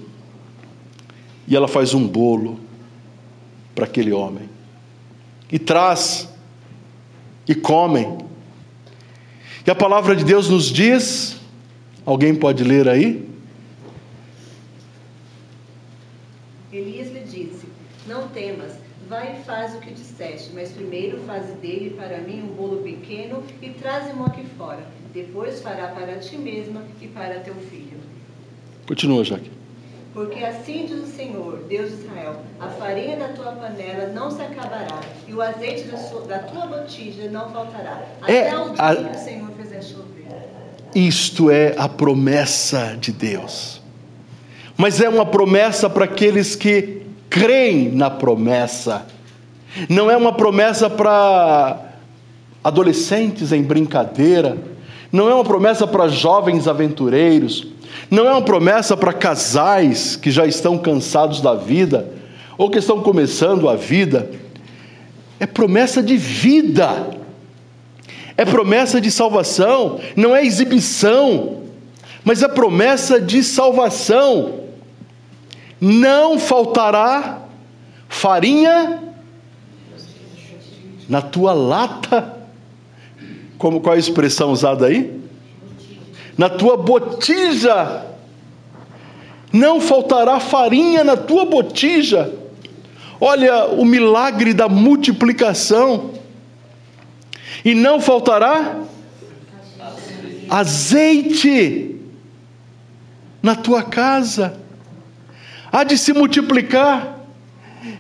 e 1.48 1.56
ela 1.56 1.68
faz 1.68 1.94
um 1.94 2.08
bolo 2.08 2.60
para 3.76 3.86
aquele 3.86 4.12
homem. 4.12 4.50
E 5.52 5.60
traz 5.60 6.30
e 7.48 7.54
comem. 7.54 8.18
E 9.66 9.72
a 9.72 9.76
palavra 9.76 10.16
de 10.16 10.24
Deus 10.24 10.50
nos 10.50 10.66
diz, 10.66 11.38
alguém 12.06 12.34
pode 12.34 12.64
ler 12.64 12.88
aí? 12.88 13.30
Elias 16.72 17.12
lhe 17.12 17.20
disse: 17.20 17.68
Não 18.08 18.28
temas, 18.30 18.74
vai 19.08 19.38
e 19.38 19.44
faz 19.44 19.76
o 19.76 19.80
que 19.80 19.94
mas 20.54 20.72
primeiro 20.72 21.20
faze 21.22 21.54
dele 21.54 21.96
para 21.98 22.18
mim 22.20 22.42
um 22.42 22.56
bolo 22.56 22.82
pequeno 22.82 23.44
e 23.62 23.70
traze-mo 23.70 24.26
aqui 24.26 24.44
fora 24.58 24.84
depois 25.14 25.62
fará 25.62 25.90
para 25.90 26.18
ti 26.18 26.38
mesma 26.38 26.82
e 27.00 27.08
para 27.08 27.40
teu 27.40 27.54
filho. 27.54 28.00
Continua, 28.88 29.24
Jaque. 29.24 29.52
Porque 30.14 30.44
assim 30.44 30.86
diz 30.86 31.04
o 31.04 31.08
Senhor, 31.08 31.64
Deus 31.70 31.90
de 31.90 32.04
Israel: 32.04 32.36
a 32.60 32.68
farinha 32.68 33.16
da 33.16 33.30
tua 33.30 33.52
panela 33.54 34.08
não 34.08 34.30
se 34.30 34.42
acabará, 34.42 35.00
e 35.28 35.34
o 35.34 35.42
azeite 35.42 35.84
da, 35.84 35.98
sua, 35.98 36.22
da 36.22 36.40
tua 36.40 36.66
botija 36.66 37.30
não 37.30 37.50
faltará, 37.52 38.04
é 38.28 38.48
até 38.48 38.58
o 38.58 38.70
dia 38.70 38.84
a... 38.84 38.96
que 38.96 39.16
o 39.16 39.20
Senhor 39.20 39.52
fizer 39.52 39.82
chover. 39.82 40.04
Isto 40.94 41.50
é 41.50 41.74
a 41.78 41.90
promessa 41.90 42.98
de 43.00 43.12
Deus. 43.12 43.82
Mas 44.78 45.00
é 45.00 45.10
uma 45.10 45.26
promessa 45.26 45.90
para 45.90 46.06
aqueles 46.06 46.56
que 46.56 47.04
creem 47.30 47.92
na 47.92 48.10
promessa. 48.10 49.06
Não 49.90 50.10
é 50.10 50.18
uma 50.18 50.34
promessa 50.34 50.90
para 50.90 51.80
adolescentes 52.64 53.52
em 53.52 53.62
brincadeira. 53.62 54.58
Não 55.14 55.30
é 55.30 55.34
uma 55.36 55.44
promessa 55.44 55.86
para 55.86 56.08
jovens 56.08 56.68
aventureiros, 56.68 57.68
não 58.10 58.28
é 58.28 58.32
uma 58.32 58.42
promessa 58.42 58.98
para 58.98 59.14
casais 59.14 60.16
que 60.16 60.32
já 60.32 60.44
estão 60.48 60.76
cansados 60.76 61.40
da 61.40 61.54
vida 61.54 62.10
ou 62.58 62.68
que 62.68 62.80
estão 62.80 63.00
começando 63.00 63.70
a 63.70 63.76
vida. 63.76 64.32
É 65.40 65.46
promessa 65.46 66.02
de 66.02 66.18
vida, 66.18 67.12
é 68.36 68.44
promessa 68.44 69.00
de 69.00 69.12
salvação, 69.12 70.00
não 70.16 70.36
é 70.36 70.44
exibição, 70.44 71.62
mas 72.24 72.42
é 72.42 72.48
promessa 72.48 73.22
de 73.22 73.44
salvação. 73.44 74.62
Não 75.80 76.40
faltará 76.40 77.44
farinha 78.10 79.13
na 81.08 81.22
tua 81.22 81.54
lata 81.54 82.44
como 83.64 83.80
qual 83.80 83.94
é 83.94 83.96
a 83.96 84.00
expressão 84.00 84.52
usada 84.52 84.88
aí? 84.88 85.22
Na 86.38 86.50
tua 86.50 86.76
botija. 86.76 88.06
Não 89.54 89.80
faltará 89.80 90.38
farinha 90.42 91.02
na 91.02 91.16
tua 91.16 91.46
botija. 91.46 92.30
Olha 93.22 93.68
o 93.68 93.86
milagre 93.86 94.54
da 94.54 94.68
multiplicação. 94.68 96.12
E 97.64 97.74
não 97.74 98.02
faltará 98.02 98.82
azeite 100.50 101.96
na 103.42 103.56
tua 103.56 103.82
casa. 103.82 104.60
Há 105.72 105.86
de 105.86 105.98
se 105.98 106.12
multiplicar. 106.12 107.20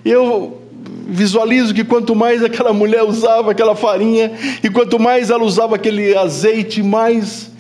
Eu 0.04 0.62
visualizo 1.08 1.74
que 1.74 1.84
quanto 1.84 2.16
mais 2.16 2.43
aquela 2.43 2.74
mulher 2.74 3.04
usava 3.04 3.51
aquela 3.51 3.76
farinha, 3.76 4.32
e 4.64 4.70
quanto 4.70 4.99
mais 4.99 5.30
ela 5.30 5.43
usava 5.43 5.76
aquele 5.76 6.16
azeite, 6.16 6.82
mais 6.82 7.51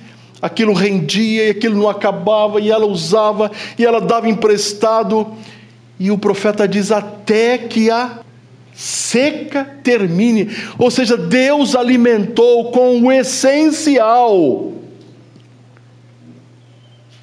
aquilo 0.41 0.73
rendia 0.73 1.47
e 1.47 1.49
aquilo 1.51 1.77
não 1.77 1.89
acabava, 1.89 2.59
e 2.59 2.69
ela 2.69 2.85
usava 2.85 3.51
e 3.77 3.85
ela 3.85 3.99
dava 3.99 4.29
emprestado. 4.29 5.27
E 5.99 6.11
o 6.11 6.17
profeta 6.17 6.67
diz: 6.67 6.91
até 6.91 7.57
que 7.57 7.89
a 7.89 8.19
seca 8.73 9.63
termine. 9.83 10.49
Ou 10.77 10.89
seja, 10.89 11.15
Deus 11.15 11.75
alimentou 11.75 12.71
com 12.71 13.01
o 13.01 13.11
essencial. 13.11 14.73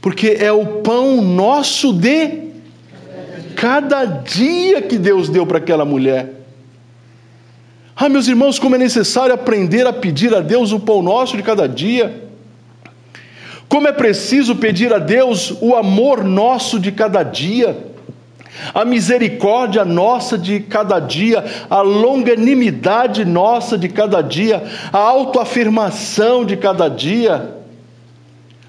Porque 0.00 0.38
é 0.40 0.50
o 0.50 0.64
pão 0.80 1.20
nosso 1.20 1.92
de 1.92 2.49
cada 3.60 4.06
dia 4.06 4.80
que 4.80 4.96
Deus 4.96 5.28
deu 5.28 5.44
para 5.44 5.58
aquela 5.58 5.84
mulher. 5.84 6.32
Ah, 7.94 8.08
meus 8.08 8.26
irmãos, 8.26 8.58
como 8.58 8.74
é 8.74 8.78
necessário 8.78 9.34
aprender 9.34 9.86
a 9.86 9.92
pedir 9.92 10.34
a 10.34 10.40
Deus 10.40 10.72
o 10.72 10.80
pão 10.80 11.02
nosso 11.02 11.36
de 11.36 11.42
cada 11.42 11.68
dia. 11.68 12.24
Como 13.68 13.86
é 13.86 13.92
preciso 13.92 14.56
pedir 14.56 14.94
a 14.94 14.98
Deus 14.98 15.54
o 15.60 15.76
amor 15.76 16.24
nosso 16.24 16.80
de 16.80 16.90
cada 16.90 17.22
dia, 17.22 17.76
a 18.72 18.82
misericórdia 18.86 19.84
nossa 19.84 20.38
de 20.38 20.60
cada 20.60 20.98
dia, 20.98 21.44
a 21.68 21.82
longanimidade 21.82 23.26
nossa 23.26 23.76
de 23.76 23.90
cada 23.90 24.22
dia, 24.22 24.64
a 24.90 24.98
autoafirmação 24.98 26.46
de 26.46 26.56
cada 26.56 26.88
dia, 26.88 27.56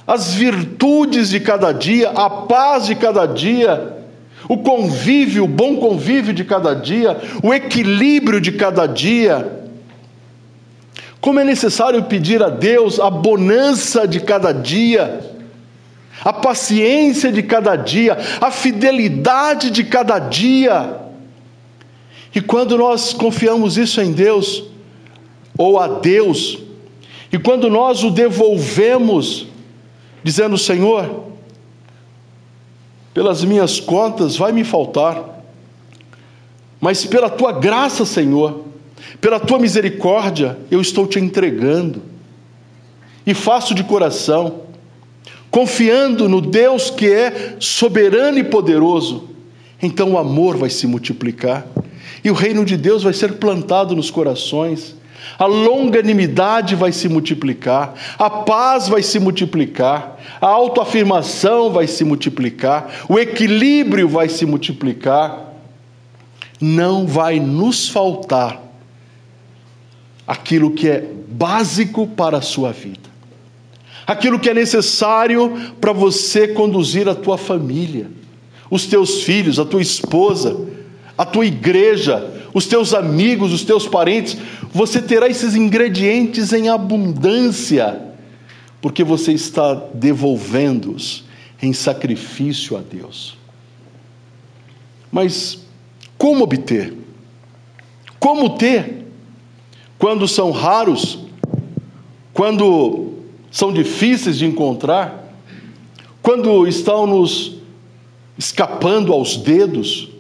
as 0.05 0.33
virtudes 0.33 1.29
de 1.29 1.39
cada 1.39 1.71
dia, 1.71 2.09
a 2.09 2.29
paz 2.29 2.87
de 2.87 2.95
cada 2.95 3.25
dia 3.25 4.00
o 4.51 4.57
convívio, 4.57 5.45
o 5.45 5.47
bom 5.47 5.77
convívio 5.77 6.33
de 6.33 6.43
cada 6.43 6.73
dia, 6.73 7.17
o 7.41 7.53
equilíbrio 7.53 8.41
de 8.41 8.51
cada 8.51 8.85
dia. 8.85 9.49
Como 11.21 11.39
é 11.39 11.45
necessário 11.45 12.03
pedir 12.03 12.43
a 12.43 12.49
Deus 12.49 12.99
a 12.99 13.09
bonança 13.09 14.05
de 14.05 14.19
cada 14.19 14.51
dia, 14.51 15.21
a 16.21 16.33
paciência 16.33 17.31
de 17.31 17.41
cada 17.41 17.77
dia, 17.77 18.17
a 18.41 18.51
fidelidade 18.51 19.71
de 19.71 19.85
cada 19.85 20.19
dia. 20.19 20.99
E 22.35 22.41
quando 22.41 22.77
nós 22.77 23.13
confiamos 23.13 23.77
isso 23.77 24.01
em 24.01 24.11
Deus, 24.11 24.65
ou 25.57 25.79
a 25.79 25.87
Deus, 25.87 26.59
e 27.31 27.39
quando 27.39 27.69
nós 27.69 28.03
o 28.03 28.11
devolvemos, 28.11 29.47
dizendo: 30.21 30.57
Senhor, 30.57 31.30
pelas 33.13 33.43
minhas 33.43 33.79
contas 33.79 34.37
vai 34.37 34.51
me 34.51 34.63
faltar, 34.63 35.43
mas 36.79 37.05
pela 37.05 37.29
tua 37.29 37.51
graça, 37.51 38.05
Senhor, 38.05 38.65
pela 39.19 39.39
tua 39.39 39.59
misericórdia, 39.59 40.57
eu 40.69 40.81
estou 40.81 41.05
te 41.05 41.19
entregando, 41.19 42.01
e 43.25 43.33
faço 43.33 43.75
de 43.75 43.83
coração, 43.83 44.61
confiando 45.51 46.27
no 46.27 46.41
Deus 46.41 46.89
que 46.89 47.11
é 47.11 47.57
soberano 47.59 48.39
e 48.39 48.43
poderoso, 48.43 49.29
então 49.81 50.13
o 50.13 50.17
amor 50.17 50.57
vai 50.57 50.69
se 50.69 50.87
multiplicar, 50.87 51.67
e 52.23 52.31
o 52.31 52.33
reino 52.33 52.63
de 52.63 52.77
Deus 52.77 53.03
vai 53.03 53.13
ser 53.13 53.33
plantado 53.33 53.95
nos 53.95 54.09
corações, 54.09 54.95
a 55.41 55.47
longanimidade 55.47 56.75
vai 56.75 56.91
se 56.91 57.09
multiplicar, 57.09 57.95
a 58.19 58.29
paz 58.29 58.87
vai 58.87 59.01
se 59.01 59.19
multiplicar, 59.19 60.19
a 60.39 60.45
autoafirmação 60.45 61.71
vai 61.71 61.87
se 61.87 62.03
multiplicar, 62.03 63.07
o 63.09 63.17
equilíbrio 63.17 64.07
vai 64.07 64.29
se 64.29 64.45
multiplicar. 64.45 65.51
Não 66.61 67.07
vai 67.07 67.39
nos 67.39 67.89
faltar 67.89 68.61
aquilo 70.27 70.69
que 70.69 70.87
é 70.87 71.03
básico 71.27 72.05
para 72.05 72.37
a 72.37 72.41
sua 72.41 72.71
vida, 72.71 73.09
aquilo 74.05 74.37
que 74.37 74.47
é 74.47 74.53
necessário 74.53 75.73
para 75.81 75.91
você 75.91 76.49
conduzir 76.49 77.09
a 77.09 77.15
tua 77.15 77.39
família, 77.39 78.11
os 78.69 78.85
teus 78.85 79.23
filhos, 79.23 79.57
a 79.57 79.65
tua 79.65 79.81
esposa, 79.81 80.55
a 81.21 81.25
tua 81.25 81.45
igreja, 81.45 82.47
os 82.51 82.65
teus 82.65 82.95
amigos, 82.95 83.53
os 83.53 83.63
teus 83.63 83.87
parentes, 83.87 84.35
você 84.73 84.99
terá 84.99 85.29
esses 85.29 85.53
ingredientes 85.53 86.51
em 86.51 86.67
abundância, 86.67 88.01
porque 88.81 89.03
você 89.03 89.31
está 89.31 89.75
devolvendo-os 89.93 91.23
em 91.61 91.73
sacrifício 91.73 92.75
a 92.75 92.81
Deus. 92.81 93.37
Mas 95.11 95.59
como 96.17 96.43
obter? 96.43 96.91
Como 98.19 98.57
ter? 98.57 99.05
Quando 99.99 100.27
são 100.27 100.49
raros, 100.49 101.19
quando 102.33 103.13
são 103.51 103.71
difíceis 103.71 104.39
de 104.39 104.47
encontrar, 104.47 105.31
quando 106.23 106.67
estão 106.67 107.05
nos 107.05 107.57
escapando 108.39 109.13
aos 109.13 109.37
dedos, 109.37 110.10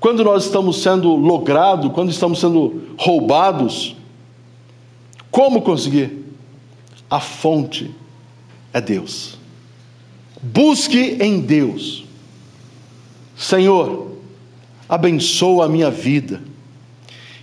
quando 0.00 0.24
nós 0.24 0.46
estamos 0.46 0.82
sendo 0.82 1.14
logrados, 1.14 1.92
quando 1.92 2.10
estamos 2.10 2.40
sendo 2.40 2.94
roubados, 2.98 3.94
como 5.30 5.60
conseguir? 5.60 6.24
A 7.08 7.20
fonte 7.20 7.90
é 8.72 8.80
Deus. 8.80 9.38
Busque 10.42 11.18
em 11.20 11.40
Deus. 11.40 12.04
Senhor, 13.36 14.12
abençoa 14.88 15.66
a 15.66 15.68
minha 15.68 15.90
vida, 15.90 16.42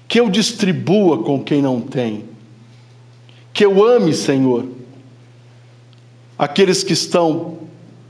que 0.08 0.20
eu 0.20 0.28
distribua 0.28 1.22
com 1.24 1.44
quem 1.44 1.62
não 1.62 1.80
tem, 1.80 2.26
que 3.54 3.64
eu 3.64 3.86
ame, 3.86 4.14
Senhor, 4.14 4.66
aqueles 6.38 6.84
que 6.84 6.94
estão 6.94 7.60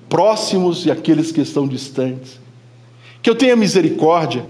próximos 0.07 0.85
e 0.85 0.91
aqueles 0.91 1.33
que 1.33 1.41
estão 1.41 1.67
distantes 1.67 2.46
que 3.21 3.29
eu 3.29 3.35
tenha 3.35 3.55
misericórdia, 3.55 4.45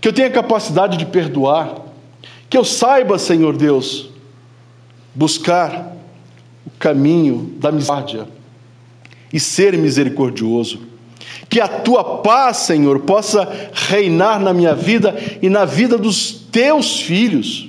que 0.00 0.08
eu 0.08 0.12
tenha 0.12 0.30
capacidade 0.30 0.96
de 0.96 1.06
perdoar, 1.06 1.74
que 2.48 2.56
eu 2.56 2.64
saiba, 2.64 3.18
Senhor 3.18 3.56
Deus, 3.56 4.10
buscar 5.14 5.96
o 6.66 6.70
caminho 6.78 7.54
da 7.58 7.70
misericórdia 7.70 8.28
e 9.32 9.38
ser 9.38 9.76
misericordioso. 9.76 10.80
Que 11.48 11.60
a 11.60 11.68
tua 11.68 12.18
paz, 12.18 12.58
Senhor, 12.58 13.00
possa 13.00 13.70
reinar 13.72 14.40
na 14.40 14.52
minha 14.52 14.74
vida 14.74 15.16
e 15.40 15.48
na 15.48 15.64
vida 15.64 15.98
dos 15.98 16.32
teus 16.50 17.00
filhos. 17.00 17.68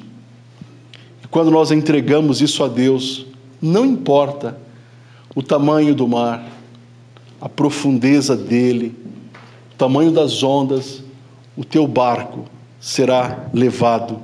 E 1.24 1.28
quando 1.28 1.52
nós 1.52 1.72
entregamos 1.72 2.42
isso 2.42 2.64
a 2.64 2.68
Deus, 2.68 3.26
não 3.62 3.86
importa 3.86 4.58
o 5.36 5.42
tamanho 5.42 5.96
do 5.96 6.08
mar, 6.08 6.44
a 7.40 7.50
profundeza 7.50 8.36
dele, 8.36 8.96
tamanho 9.82 10.12
das 10.12 10.44
ondas, 10.44 11.04
o 11.58 11.66
teu 11.66 11.88
barco 11.88 12.46
será 12.80 13.50
levado 13.52 14.22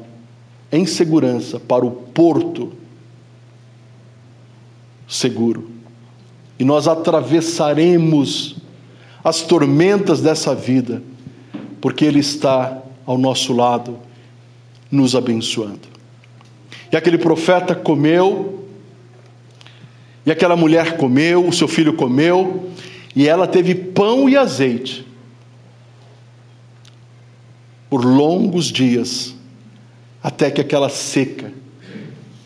em 0.72 0.86
segurança 0.86 1.60
para 1.60 1.84
o 1.84 1.90
porto 1.90 2.74
seguro. 5.08 5.72
E 6.60 6.64
nós 6.64 6.88
atravessaremos 6.88 8.58
as 9.24 9.42
tormentas 9.42 10.22
dessa 10.22 10.54
vida, 10.54 11.02
porque 11.82 12.06
Ele 12.06 12.20
está 12.20 12.80
ao 13.04 13.18
nosso 13.18 13.52
lado, 13.52 13.98
nos 14.92 15.16
abençoando. 15.16 15.88
E 16.92 16.96
aquele 16.96 17.18
profeta 17.18 17.74
comeu, 17.74 18.68
e 20.24 20.30
aquela 20.30 20.56
mulher 20.56 20.98
comeu, 20.98 21.48
o 21.48 21.52
seu 21.52 21.68
filho 21.68 21.94
comeu, 21.94 22.70
e 23.16 23.28
ela 23.28 23.48
teve 23.48 23.74
pão 23.74 24.30
e 24.30 24.38
azeite 24.38 25.07
por 27.90 28.04
longos 28.04 28.66
dias, 28.66 29.36
até 30.22 30.52
que 30.52 30.62
aquela 30.62 30.90
seca 30.90 31.52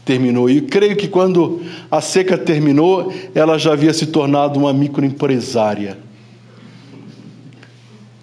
terminou. 0.05 0.49
E 0.49 0.61
creio 0.61 0.95
que 0.95 1.07
quando 1.07 1.61
a 1.89 2.01
seca 2.01 2.37
terminou, 2.37 3.13
ela 3.33 3.57
já 3.57 3.73
havia 3.73 3.93
se 3.93 4.07
tornado 4.07 4.59
uma 4.59 4.73
microempresária. 4.73 5.97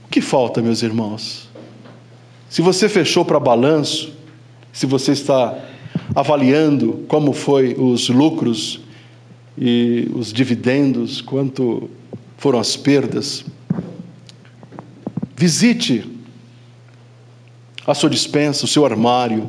O 0.05 0.09
que 0.09 0.21
falta, 0.21 0.63
meus 0.63 0.83
irmãos? 0.83 1.49
Se 2.49 2.63
você 2.63 2.89
fechou 2.89 3.25
para 3.25 3.39
balanço, 3.39 4.13
se 4.73 4.87
você 4.87 5.13
está 5.13 5.59
avaliando 6.15 7.05
como 7.09 7.33
foi 7.33 7.75
os 7.75 8.09
lucros 8.09 8.81
e 9.57 10.09
os 10.15 10.33
dividendos, 10.33 11.21
quanto 11.21 11.91
foram 12.37 12.59
as 12.59 12.77
perdas, 12.77 13.45
visite 15.37 16.18
a 17.89 17.95
sua 17.95 18.11
dispensa, 18.11 18.67
o 18.67 18.69
seu 18.69 18.85
armário, 18.85 19.49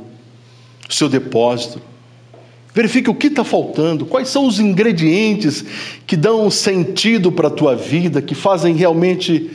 o 0.90 0.94
seu 0.94 1.10
depósito. 1.10 1.82
Verifique 2.74 3.10
o 3.10 3.16
que 3.16 3.28
está 3.28 3.44
faltando, 3.44 4.06
quais 4.06 4.30
são 4.30 4.48
os 4.48 4.62
ingredientes 4.62 5.66
que 6.08 6.16
dão 6.16 6.50
sentido 6.50 7.34
para 7.34 7.50
a 7.50 7.52
tua 7.52 7.76
vida, 7.76 8.22
que 8.22 8.34
fazem 8.34 8.74
realmente 8.76 9.52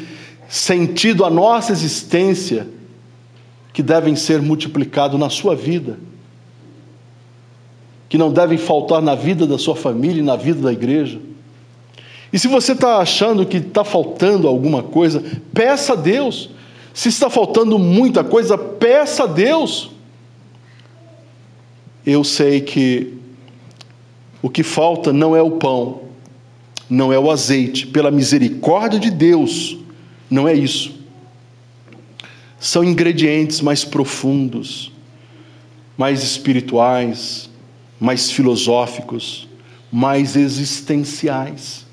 sentido 0.47 1.25
à 1.25 1.31
nossa 1.31 1.73
existência, 1.73 2.69
que 3.73 3.83
devem 3.83 4.15
ser 4.15 4.43
multiplicados 4.43 5.19
na 5.19 5.31
sua 5.31 5.57
vida, 5.57 5.99
que 8.07 8.19
não 8.19 8.31
devem 8.31 8.59
faltar 8.59 9.01
na 9.01 9.15
vida 9.15 9.47
da 9.47 9.57
sua 9.57 9.75
família 9.75 10.21
e 10.21 10.25
na 10.25 10.37
vida 10.37 10.61
da 10.61 10.73
igreja. 10.73 11.19
E 12.31 12.39
se 12.39 12.49
você 12.49 12.73
está 12.73 12.99
achando 12.99 13.47
que 13.47 13.57
está 13.57 13.83
faltando 13.83 14.47
alguma 14.47 14.83
coisa, 14.83 15.25
peça 15.55 15.95
a 15.95 15.97
Deus. 15.97 16.51
Se 16.95 17.09
está 17.09 17.29
faltando 17.29 17.77
muita 17.77 18.23
coisa, 18.23 18.57
peça 18.57 19.25
a 19.25 19.27
Deus. 19.27 19.91
Eu 22.07 22.23
sei 22.23 22.61
que 22.61 23.15
o 24.41 24.49
que 24.49 24.63
falta 24.63 25.13
não 25.13 25.35
é 25.35 25.43
o 25.43 25.51
pão, 25.51 26.03
não 26.89 27.13
é 27.13 27.19
o 27.19 27.33
azeite, 27.33 27.89
pela 27.89 28.13
misericórdia 28.13 29.01
de 29.01 29.11
Deus, 29.11 29.77
não 30.31 30.47
é 30.47 30.55
isso. 30.55 30.95
São 32.61 32.85
ingredientes 32.85 33.61
mais 33.61 33.85
profundos, 33.85 34.93
mais 35.99 36.23
espirituais, 36.23 37.51
mais 37.99 38.31
filosóficos, 38.31 39.49
mais 39.91 40.37
existenciais. 40.37 41.85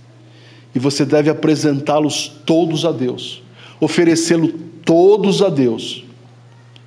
E 0.76 0.80
você 0.80 1.04
deve 1.06 1.30
apresentá-los 1.30 2.28
todos 2.45 2.86
a 2.86 2.91
Deus, 2.91 3.41
oferecê-lo 3.80 4.71
todos 4.86 5.42
a 5.42 5.50
Deus 5.50 6.04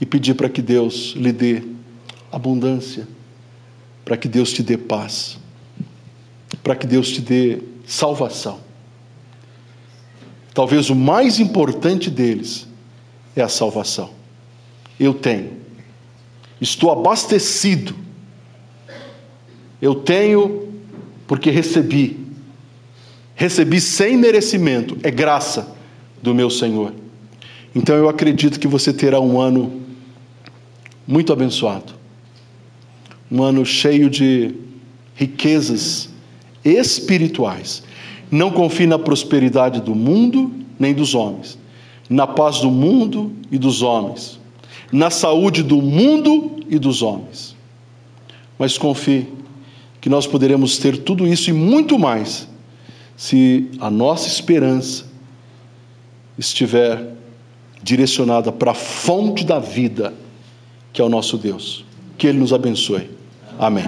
e 0.00 0.06
pedir 0.06 0.34
para 0.34 0.48
que 0.48 0.60
Deus 0.60 1.14
lhe 1.16 1.32
dê 1.32 1.62
abundância, 2.30 3.06
para 4.04 4.16
que 4.16 4.28
Deus 4.28 4.52
te 4.52 4.62
dê 4.62 4.76
paz, 4.76 5.38
para 6.62 6.74
que 6.74 6.86
Deus 6.86 7.10
te 7.10 7.20
dê 7.20 7.60
salvação. 7.86 8.60
Talvez 10.52 10.90
o 10.90 10.94
mais 10.94 11.40
importante 11.40 12.10
deles 12.10 12.66
é 13.34 13.42
a 13.42 13.48
salvação. 13.48 14.10
Eu 14.98 15.12
tenho, 15.12 15.52
estou 16.60 16.90
abastecido, 16.90 17.94
eu 19.82 19.94
tenho 19.94 20.68
porque 21.26 21.50
recebi, 21.50 22.24
recebi 23.34 23.80
sem 23.80 24.16
merecimento, 24.16 24.96
é 25.02 25.10
graça 25.10 25.74
do 26.22 26.34
meu 26.34 26.50
Senhor. 26.50 27.03
Então 27.74 27.96
eu 27.96 28.08
acredito 28.08 28.60
que 28.60 28.68
você 28.68 28.92
terá 28.92 29.20
um 29.20 29.40
ano 29.40 29.82
muito 31.06 31.32
abençoado. 31.32 31.92
Um 33.30 33.42
ano 33.42 33.66
cheio 33.66 34.08
de 34.08 34.54
riquezas 35.14 36.08
espirituais. 36.64 37.82
Não 38.30 38.50
confie 38.50 38.86
na 38.86 38.98
prosperidade 38.98 39.80
do 39.80 39.94
mundo 39.94 40.52
nem 40.78 40.94
dos 40.94 41.14
homens, 41.14 41.58
na 42.08 42.26
paz 42.26 42.60
do 42.60 42.70
mundo 42.70 43.32
e 43.50 43.58
dos 43.58 43.82
homens, 43.82 44.40
na 44.90 45.10
saúde 45.10 45.62
do 45.62 45.80
mundo 45.80 46.56
e 46.68 46.78
dos 46.78 47.02
homens. 47.02 47.54
Mas 48.58 48.78
confie 48.78 49.28
que 50.00 50.08
nós 50.08 50.26
poderemos 50.26 50.78
ter 50.78 50.98
tudo 50.98 51.26
isso 51.26 51.50
e 51.50 51.52
muito 51.52 51.98
mais 51.98 52.48
se 53.16 53.70
a 53.80 53.90
nossa 53.90 54.28
esperança 54.28 55.06
estiver 56.36 57.14
direcionada 57.84 58.50
para 58.50 58.70
a 58.70 58.74
fonte 58.74 59.44
da 59.44 59.58
vida, 59.58 60.14
que 60.92 61.02
é 61.02 61.04
o 61.04 61.08
nosso 61.08 61.36
Deus. 61.36 61.84
Que 62.16 62.26
Ele 62.26 62.38
nos 62.38 62.52
abençoe. 62.52 63.10
Amém. 63.58 63.84